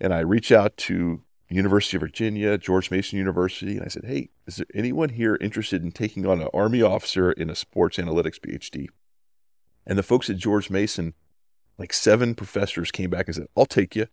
[0.00, 3.76] And I reach out to University of Virginia, George Mason University.
[3.76, 7.32] And I said, Hey, is there anyone here interested in taking on an Army officer
[7.32, 8.88] in a sports analytics PhD?
[9.86, 11.14] And the folks at George Mason,
[11.78, 14.06] like seven professors came back and said, I'll take you.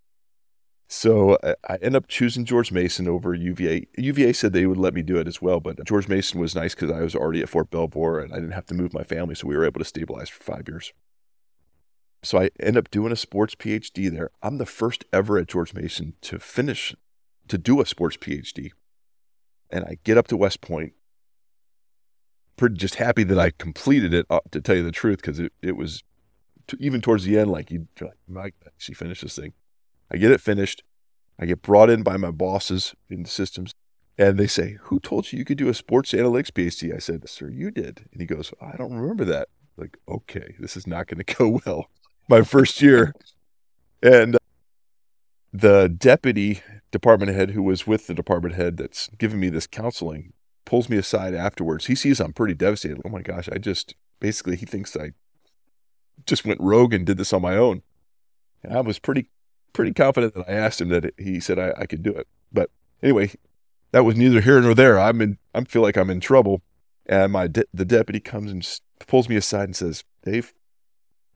[0.88, 3.88] So I, I end up choosing George Mason over UVA.
[3.98, 6.76] UVA said they would let me do it as well, but George Mason was nice
[6.76, 9.36] because I was already at Fort Belvoir and I didn't have to move my family.
[9.36, 10.94] So we were able to stabilize for five years.
[12.22, 14.32] So I end up doing a sports PhD there.
[14.42, 16.96] I'm the first ever at George Mason to finish
[17.48, 18.72] to do a sports PhD.
[19.70, 20.94] And I get up to West Point,
[22.58, 25.52] pretty just happy that I completed it, uh, to tell you the truth, because it,
[25.62, 26.04] it was
[26.80, 29.54] even towards the end, like, you like, Mike, she finished this thing.
[30.12, 30.84] I get it finished.
[31.40, 33.74] I get brought in by my bosses in the systems,
[34.18, 36.96] and they say, Who told you you could do a sports analytics PhD?
[36.96, 38.06] I said, Sir, you did.
[38.12, 39.50] And he goes, I don't remember that.
[39.78, 41.88] Like, okay, this is not going to go well.
[42.30, 43.14] My first year.
[44.02, 44.40] And uh,
[45.52, 50.34] the deputy department head who was with the department head that's giving me this counseling
[50.66, 51.86] pulls me aside afterwards.
[51.86, 53.02] He sees I'm pretty devastated.
[53.06, 55.12] Oh my gosh, I just basically he thinks I
[56.26, 57.84] just went rogue and did this on my own.
[58.64, 59.30] And I was pretty
[59.76, 62.28] pretty confident that I asked him that he said I, I could do it.
[62.52, 62.72] But
[63.04, 63.32] anyway,
[63.92, 65.00] that was neither here nor there.
[65.00, 66.62] I'm in I feel like I'm in trouble.
[67.06, 68.68] And my de- the deputy comes and
[69.06, 70.54] pulls me aside and says, "Dave,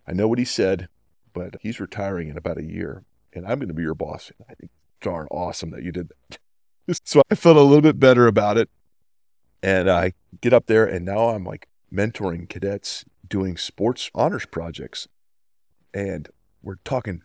[0.08, 0.88] I know what he said,
[1.34, 4.32] but he's retiring in about a year and I'm going to be your boss.
[4.50, 4.72] I think
[5.02, 7.00] darn awesome that you did that.
[7.06, 8.70] so I felt a little bit better about it.
[9.62, 15.08] And I get up there, and now I'm like mentoring cadets doing sports honors projects.
[15.94, 16.30] And
[16.62, 17.24] we're talking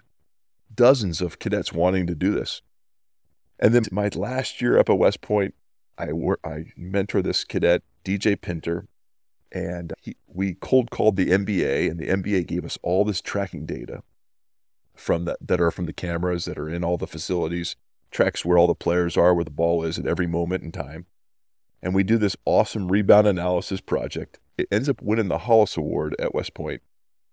[0.74, 2.62] dozens of cadets wanting to do this.
[3.58, 5.54] And then my last year up at West Point,
[5.96, 8.86] I wor- I mentor this cadet, DJ Pinter,
[9.52, 13.64] and he, we cold called the NBA, and the NBA gave us all this tracking
[13.64, 14.02] data
[14.94, 17.76] from that that are from the cameras that are in all the facilities,
[18.10, 21.06] tracks where all the players are, where the ball is at every moment in time.
[21.82, 24.38] And we do this awesome rebound analysis project.
[24.56, 26.82] It ends up winning the Hollis Award at West Point,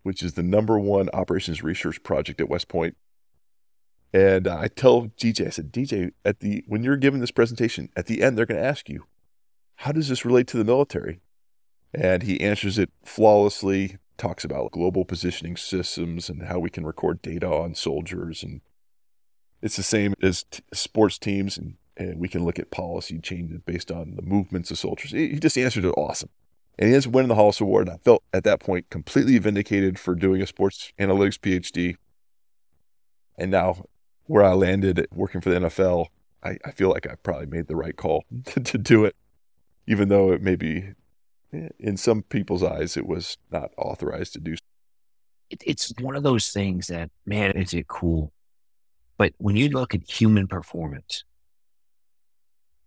[0.04, 2.98] which is the number one operations research project at West Point.
[4.14, 8.08] And I tell DJ, I said, DJ, at the when you're giving this presentation, at
[8.08, 9.06] the end, they're going to ask you,
[9.76, 11.22] how does this relate to the military?
[11.94, 17.22] And he answers it flawlessly, talks about global positioning systems and how we can record
[17.22, 18.44] data on soldiers.
[18.44, 18.62] And
[19.62, 23.60] it's the same as t- sports teams, and, and we can look at policy changes
[23.66, 25.12] based on the movements of soldiers.
[25.12, 26.30] He just answered it awesome.
[26.78, 27.88] And he ends up winning the Hollis Award.
[27.88, 31.96] And I felt at that point completely vindicated for doing a sports analytics PhD.
[33.38, 33.86] And now,
[34.32, 36.06] where I landed working for the NFL,
[36.42, 39.18] I, I feel like I probably made the right call to, to do it,
[39.88, 40.94] even though it may be
[41.54, 44.56] eh, in some people's eyes, it was not authorized to do.
[45.50, 48.32] It, it's one of those things that, man, is it cool?
[49.18, 51.26] But when you look at human performance,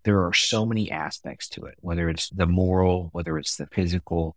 [0.05, 4.35] there are so many aspects to it, whether it's the moral, whether it's the physical,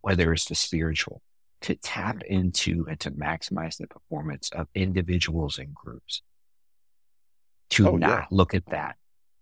[0.00, 1.22] whether it's the spiritual,
[1.62, 2.34] to tap mm-hmm.
[2.34, 6.22] into and to maximize the performance of individuals and groups.
[7.70, 8.24] To oh, not yeah.
[8.30, 8.96] look at that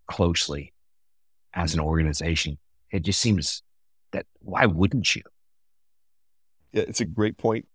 [0.08, 0.72] closely
[1.54, 2.58] as an organization
[2.90, 3.62] it just seems
[4.12, 5.22] that why wouldn't you?
[6.72, 7.66] Yeah, it's a great point.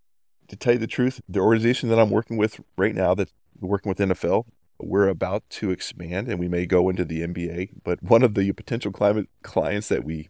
[0.47, 3.89] To tell you the truth, the organization that I'm working with right now, that's working
[3.89, 4.45] with NFL,
[4.79, 7.69] we're about to expand and we may go into the NBA.
[7.83, 10.29] But one of the potential climate clients that we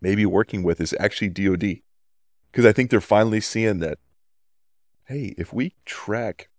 [0.00, 1.80] may be working with is actually DoD,
[2.54, 3.98] because I think they're finally seeing that.
[5.06, 6.50] Hey, if we track,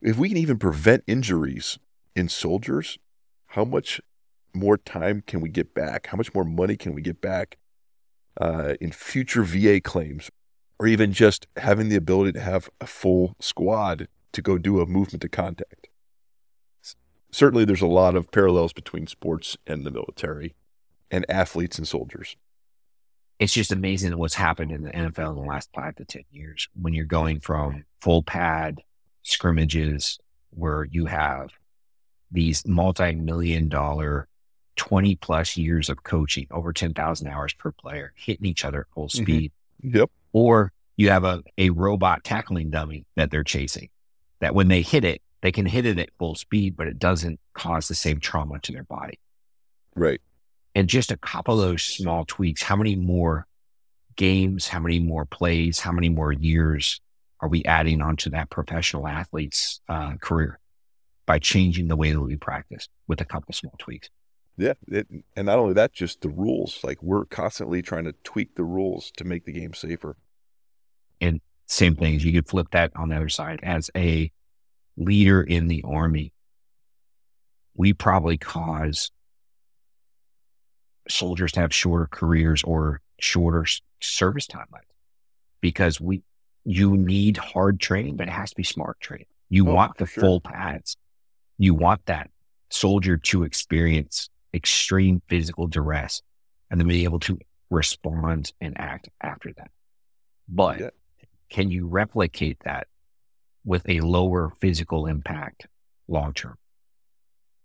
[0.00, 1.78] if we can even prevent injuries
[2.16, 2.98] in soldiers,
[3.48, 4.00] how much
[4.54, 6.06] more time can we get back?
[6.06, 7.58] How much more money can we get back
[8.40, 10.30] uh, in future VA claims?
[10.80, 14.86] Or even just having the ability to have a full squad to go do a
[14.86, 15.88] movement to contact.
[17.30, 20.54] Certainly, there's a lot of parallels between sports and the military
[21.10, 22.36] and athletes and soldiers.
[23.38, 26.68] It's just amazing what's happened in the NFL in the last five to 10 years
[26.74, 28.80] when you're going from full pad
[29.22, 30.18] scrimmages
[30.50, 31.50] where you have
[32.30, 34.28] these multi million dollar
[34.76, 39.08] 20 plus years of coaching, over 10,000 hours per player, hitting each other at full
[39.08, 39.22] mm-hmm.
[39.22, 39.52] speed.
[39.84, 39.96] Mm-hmm.
[39.98, 40.10] Yep.
[40.32, 43.90] Or you have a, a robot tackling dummy that they're chasing,
[44.40, 47.38] that when they hit it, they can hit it at full speed, but it doesn't
[47.54, 49.18] cause the same trauma to their body.
[49.94, 50.20] Right.
[50.78, 53.48] And just a couple of those small tweaks, how many more
[54.14, 57.00] games, how many more plays, how many more years
[57.40, 60.60] are we adding onto that professional athlete's uh, career
[61.26, 64.08] by changing the way that we practice with a couple small tweaks?
[64.56, 66.78] Yeah, it, and not only that, just the rules.
[66.84, 70.16] Like we're constantly trying to tweak the rules to make the game safer.
[71.20, 73.58] And same things, you could flip that on the other side.
[73.64, 74.30] As a
[74.96, 76.32] leader in the army,
[77.74, 79.10] we probably cause
[81.08, 83.66] soldiers to have shorter careers or shorter
[84.00, 84.82] service timelines
[85.60, 86.22] because we
[86.64, 89.26] you need hard training, but it has to be smart training.
[89.48, 90.20] You oh, want the sure.
[90.20, 90.96] full pads.
[91.56, 92.30] You want that
[92.70, 96.22] soldier to experience extreme physical duress
[96.70, 97.38] and then be able to
[97.70, 99.70] respond and act after that.
[100.48, 100.90] But yeah.
[101.48, 102.86] can you replicate that
[103.64, 105.66] with a lower physical impact
[106.06, 106.56] long term?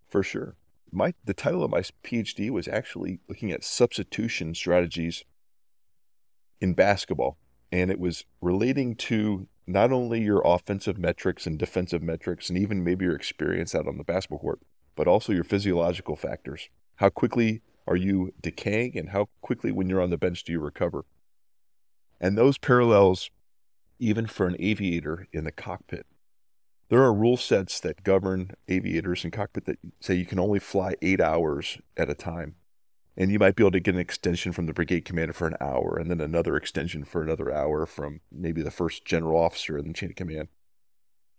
[0.08, 0.56] For sure.
[0.94, 5.24] My the title of my PhD was actually looking at substitution strategies
[6.60, 7.36] in basketball
[7.72, 12.84] and it was relating to not only your offensive metrics and defensive metrics and even
[12.84, 14.60] maybe your experience out on the basketball court,
[14.94, 16.68] but also your physiological factors.
[16.96, 20.60] How quickly are you decaying, and how quickly, when you're on the bench, do you
[20.60, 21.04] recover?
[22.20, 23.30] And those parallels,
[23.98, 26.06] even for an aviator in the cockpit,
[26.88, 30.94] there are rule sets that govern aviators in cockpit that say you can only fly
[31.02, 32.56] eight hours at a time.
[33.16, 35.56] And you might be able to get an extension from the brigade commander for an
[35.60, 39.86] hour, and then another extension for another hour from maybe the first general officer in
[39.86, 40.48] the chain of command.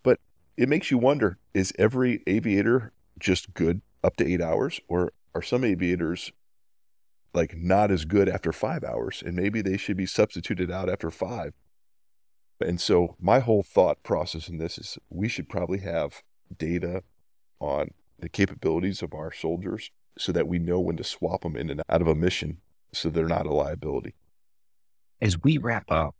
[0.02, 0.20] But
[0.56, 5.42] it makes you wonder is every aviator just good up to eight hours, or are
[5.42, 6.32] some aviators
[7.34, 9.22] like not as good after five hours?
[9.26, 11.54] And maybe they should be substituted out after five.
[12.62, 16.22] And so my whole thought process in this is we should probably have
[16.58, 17.04] data
[17.60, 17.90] on
[18.20, 21.82] the capabilities of our soldiers so that we know when to swap them in and
[21.90, 22.58] out of a mission
[22.94, 24.16] so they're not a liability.
[25.22, 26.16] As we wrap up,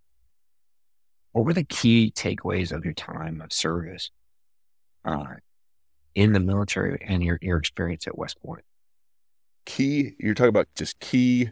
[1.32, 4.12] what were the key takeaways of your time of service
[5.04, 5.36] uh,
[6.16, 8.64] in the military and your, your experience at West Point?
[9.66, 11.52] Key, you're talking about just key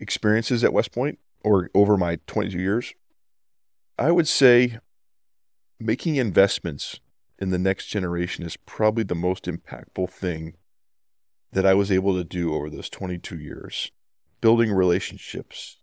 [0.00, 2.94] experiences at West Point or over my 22 years?
[3.98, 4.78] I would say
[5.80, 7.00] making investments
[7.38, 10.54] in the next generation is probably the most impactful thing
[11.52, 13.90] that I was able to do over those 22 years.
[14.40, 15.78] Building relationships,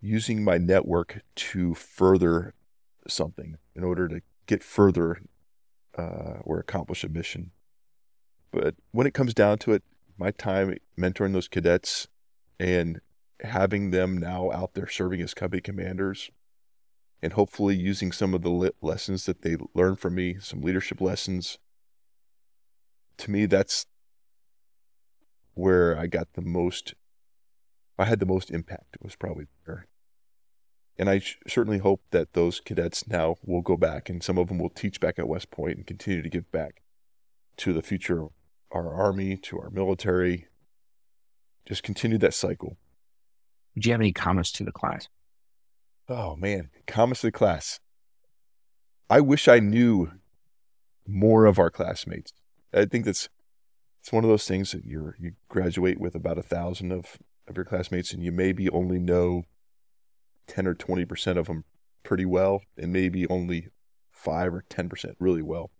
[0.00, 2.54] using my network to further
[3.06, 5.22] something in order to get further
[5.96, 7.52] uh, or accomplish a mission.
[8.50, 9.84] But when it comes down to it,
[10.18, 12.08] my time mentoring those cadets
[12.58, 13.00] and
[13.40, 16.30] having them now out there serving as company commanders
[17.22, 21.58] and hopefully using some of the lessons that they learned from me, some leadership lessons.
[23.18, 23.86] To me, that's
[25.54, 26.94] where I got the most,
[27.98, 28.96] I had the most impact.
[28.96, 29.86] It was probably there.
[30.98, 34.48] And I sh- certainly hope that those cadets now will go back and some of
[34.48, 36.82] them will teach back at West Point and continue to give back
[37.56, 38.30] to the future of
[38.70, 40.46] our Army, to our military.
[41.66, 42.76] Just continue that cycle.
[43.78, 45.08] Do you have any comments to the class?
[46.08, 47.80] Oh man, comments to the class.
[49.10, 50.10] I wish I knew
[51.06, 52.32] more of our classmates.
[52.72, 53.28] I think that's
[54.00, 57.18] it's one of those things that you're you graduate with about a thousand of
[57.48, 59.44] of your classmates, and you maybe only know
[60.46, 61.64] ten or twenty percent of them
[62.02, 63.68] pretty well, and maybe only
[64.12, 65.70] five or ten percent really well.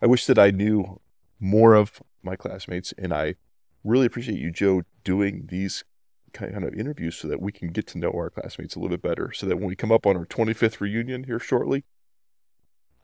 [0.00, 1.00] I wish that I knew
[1.40, 3.34] more of my classmates, and I
[3.82, 5.84] really appreciate you, Joe, doing these
[6.32, 9.02] kind of interviews so that we can get to know our classmates a little bit
[9.02, 9.32] better.
[9.32, 11.84] So that when we come up on our 25th reunion here shortly,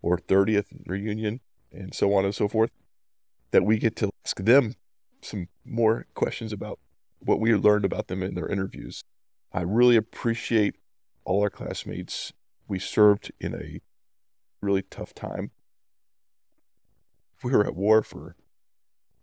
[0.03, 1.41] or 30th reunion,
[1.73, 2.71] and so on and so forth,
[3.51, 4.75] that we get to ask them
[5.23, 6.79] some more questions about
[7.21, 9.03] what we learned about them in their interviews.
[9.53, 10.77] I really appreciate
[11.25, 12.33] all our classmates.
[12.69, 13.81] We served in a
[14.61, 15.51] really tough time.
[17.43, 18.37] We were at war for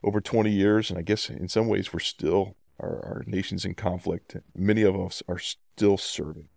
[0.04, 3.76] over 20 years, and I guess in some ways we're still our, our nation's in
[3.76, 4.38] conflict.
[4.56, 6.50] Many of us are still serving.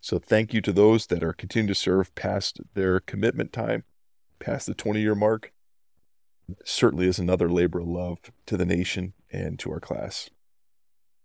[0.00, 3.84] So thank you to those that are continuing to serve past their commitment time,
[4.40, 5.52] past the 20 year mark.
[6.64, 10.28] certainly is another labor of love to the nation and to our class.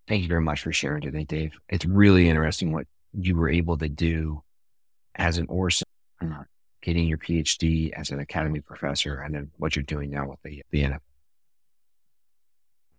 [0.07, 1.53] Thank you very much for sharing today, Dave.
[1.69, 4.43] It's really interesting what you were able to do
[5.15, 5.81] as an ORSA,
[6.21, 6.43] uh,
[6.81, 10.61] getting your PhD as an academy professor, and then what you're doing now with the,
[10.71, 10.99] the NFL.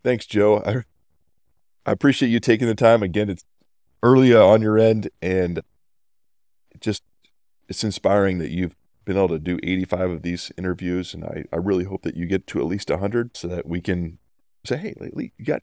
[0.02, 0.62] Thanks, Joe.
[0.64, 0.84] I,
[1.88, 3.02] I appreciate you taking the time.
[3.02, 3.44] Again, it's
[4.02, 5.60] early uh, on your end, and
[6.80, 7.02] just
[7.68, 11.14] it's inspiring that you've been able to do 85 of these interviews.
[11.14, 13.80] And I, I really hope that you get to at least 100 so that we
[13.80, 14.18] can
[14.64, 15.62] say, hey, lately you got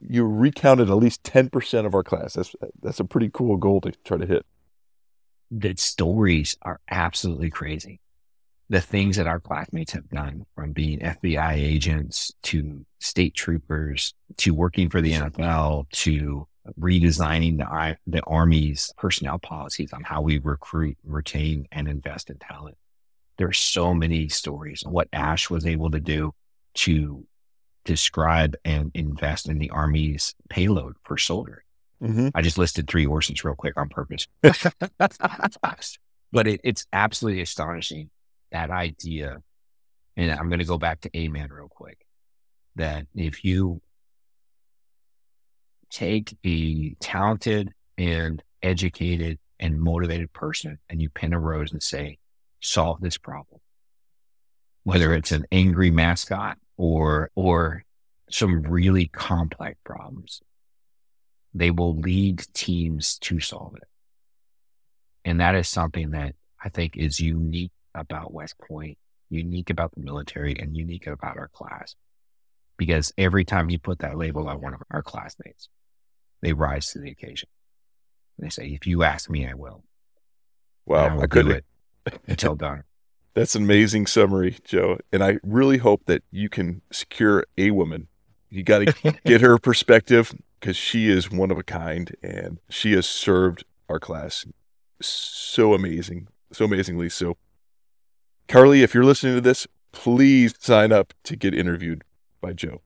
[0.00, 2.34] you recounted at least 10% of our class.
[2.34, 4.46] That's that's a pretty cool goal to try to hit.
[5.50, 8.00] The stories are absolutely crazy
[8.68, 14.52] the things that our classmates have done from being FBI agents to state troopers to
[14.52, 16.46] working for the NFL to
[16.78, 22.76] redesigning the, the Army's personnel policies on how we recruit, retain, and invest in talent.
[23.38, 26.34] There are so many stories what Ash was able to do
[26.74, 27.26] to
[27.84, 31.64] describe and invest in the Army's payload for soldier.
[32.02, 32.28] Mm-hmm.
[32.34, 34.26] I just listed three ORSAs real quick on purpose.
[34.42, 38.10] but it, it's absolutely astonishing
[38.50, 39.38] that idea,
[40.16, 42.04] and I'm going to go back to A-Man real quick,
[42.76, 43.80] that if you
[45.90, 52.18] take a talented and educated and motivated person and you pin a rose and say,
[52.60, 53.60] solve this problem,
[54.84, 57.84] whether it's an angry mascot or, or
[58.30, 60.40] some really complex problems,
[61.54, 63.88] they will lead teams to solve it.
[65.24, 68.98] And that is something that I think is unique about West Point,
[69.28, 71.94] unique about the military, and unique about our class.
[72.76, 75.68] Because every time you put that label on one of our classmates,
[76.42, 77.48] they rise to the occasion.
[78.38, 79.82] They say, if you ask me, I will.
[80.86, 81.18] Wow.
[81.18, 81.64] I, I do it
[82.26, 82.84] until done.
[83.34, 84.98] That's an amazing summary, Joe.
[85.12, 88.08] And I really hope that you can secure a woman.
[88.48, 92.92] You got to get her perspective because she is one of a kind and she
[92.92, 94.44] has served our class
[95.00, 97.08] so amazing, so amazingly.
[97.08, 97.36] So
[98.48, 102.02] Carly, if you're listening to this, please sign up to get interviewed
[102.40, 102.80] by Joe.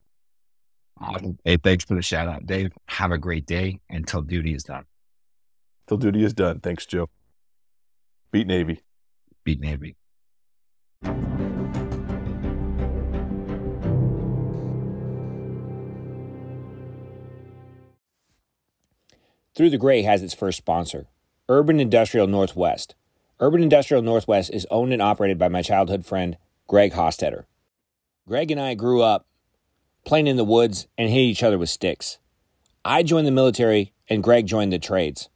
[0.99, 1.39] Awesome.
[1.45, 2.73] Hey, thanks for the shout out, Dave.
[2.89, 4.83] Have a great day until duty is done.
[5.87, 6.59] Till duty is done.
[6.59, 7.09] Thanks, Joe.
[8.31, 8.81] Beat Navy.
[9.45, 9.95] Beat Navy.
[19.55, 21.07] Through the Gray has its first sponsor,
[21.47, 22.95] Urban Industrial Northwest.
[23.43, 27.43] Urban Industrial Northwest is owned and operated by my childhood friend, Greg Hostetter.
[28.25, 29.27] Greg and I grew up
[30.05, 32.19] playing in the woods and hitting each other with sticks.
[32.85, 35.27] I joined the military and Greg joined the trades.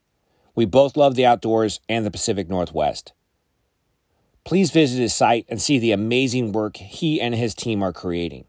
[0.56, 3.12] We both love the outdoors and the Pacific Northwest.
[4.46, 8.46] Please visit his site and see the amazing work he and his team are creating.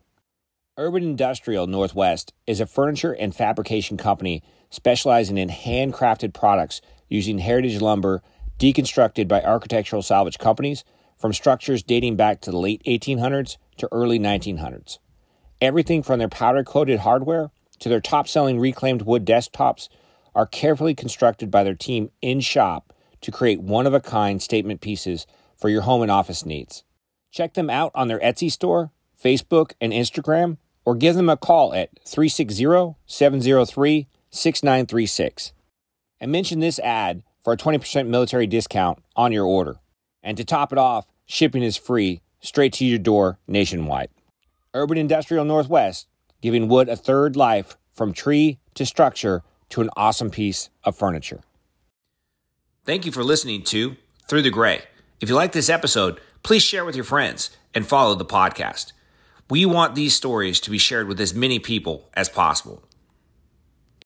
[0.77, 4.41] Urban Industrial Northwest is a furniture and fabrication company
[4.71, 8.23] specializing in handcrafted products using heritage lumber
[8.59, 10.85] deconstructed by architectural salvage companies
[11.17, 14.99] from structures dating back to the late 1800s to early 1900s.
[15.61, 19.89] Everything from their powder coated hardware to their top selling reclaimed wood desktops
[20.35, 24.81] are carefully constructed by their team in shop to create one of a kind statement
[24.81, 25.27] pieces
[25.57, 26.85] for your home and office needs.
[27.33, 28.91] Check them out on their Etsy store,
[29.23, 35.53] Facebook, and Instagram, or give them a call at 360 703 6936.
[36.21, 39.77] And mention this ad for a 20% military discount on your order.
[40.23, 44.11] And to top it off, shipping is free straight to your door nationwide.
[44.75, 46.09] Urban Industrial Northwest,
[46.43, 51.41] giving wood a third life from tree to structure to an awesome piece of furniture.
[52.85, 53.97] Thank you for listening to
[54.29, 54.83] Through the Gray.
[55.23, 58.93] If you like this episode, please share with your friends and follow the podcast.
[59.49, 62.83] We want these stories to be shared with as many people as possible.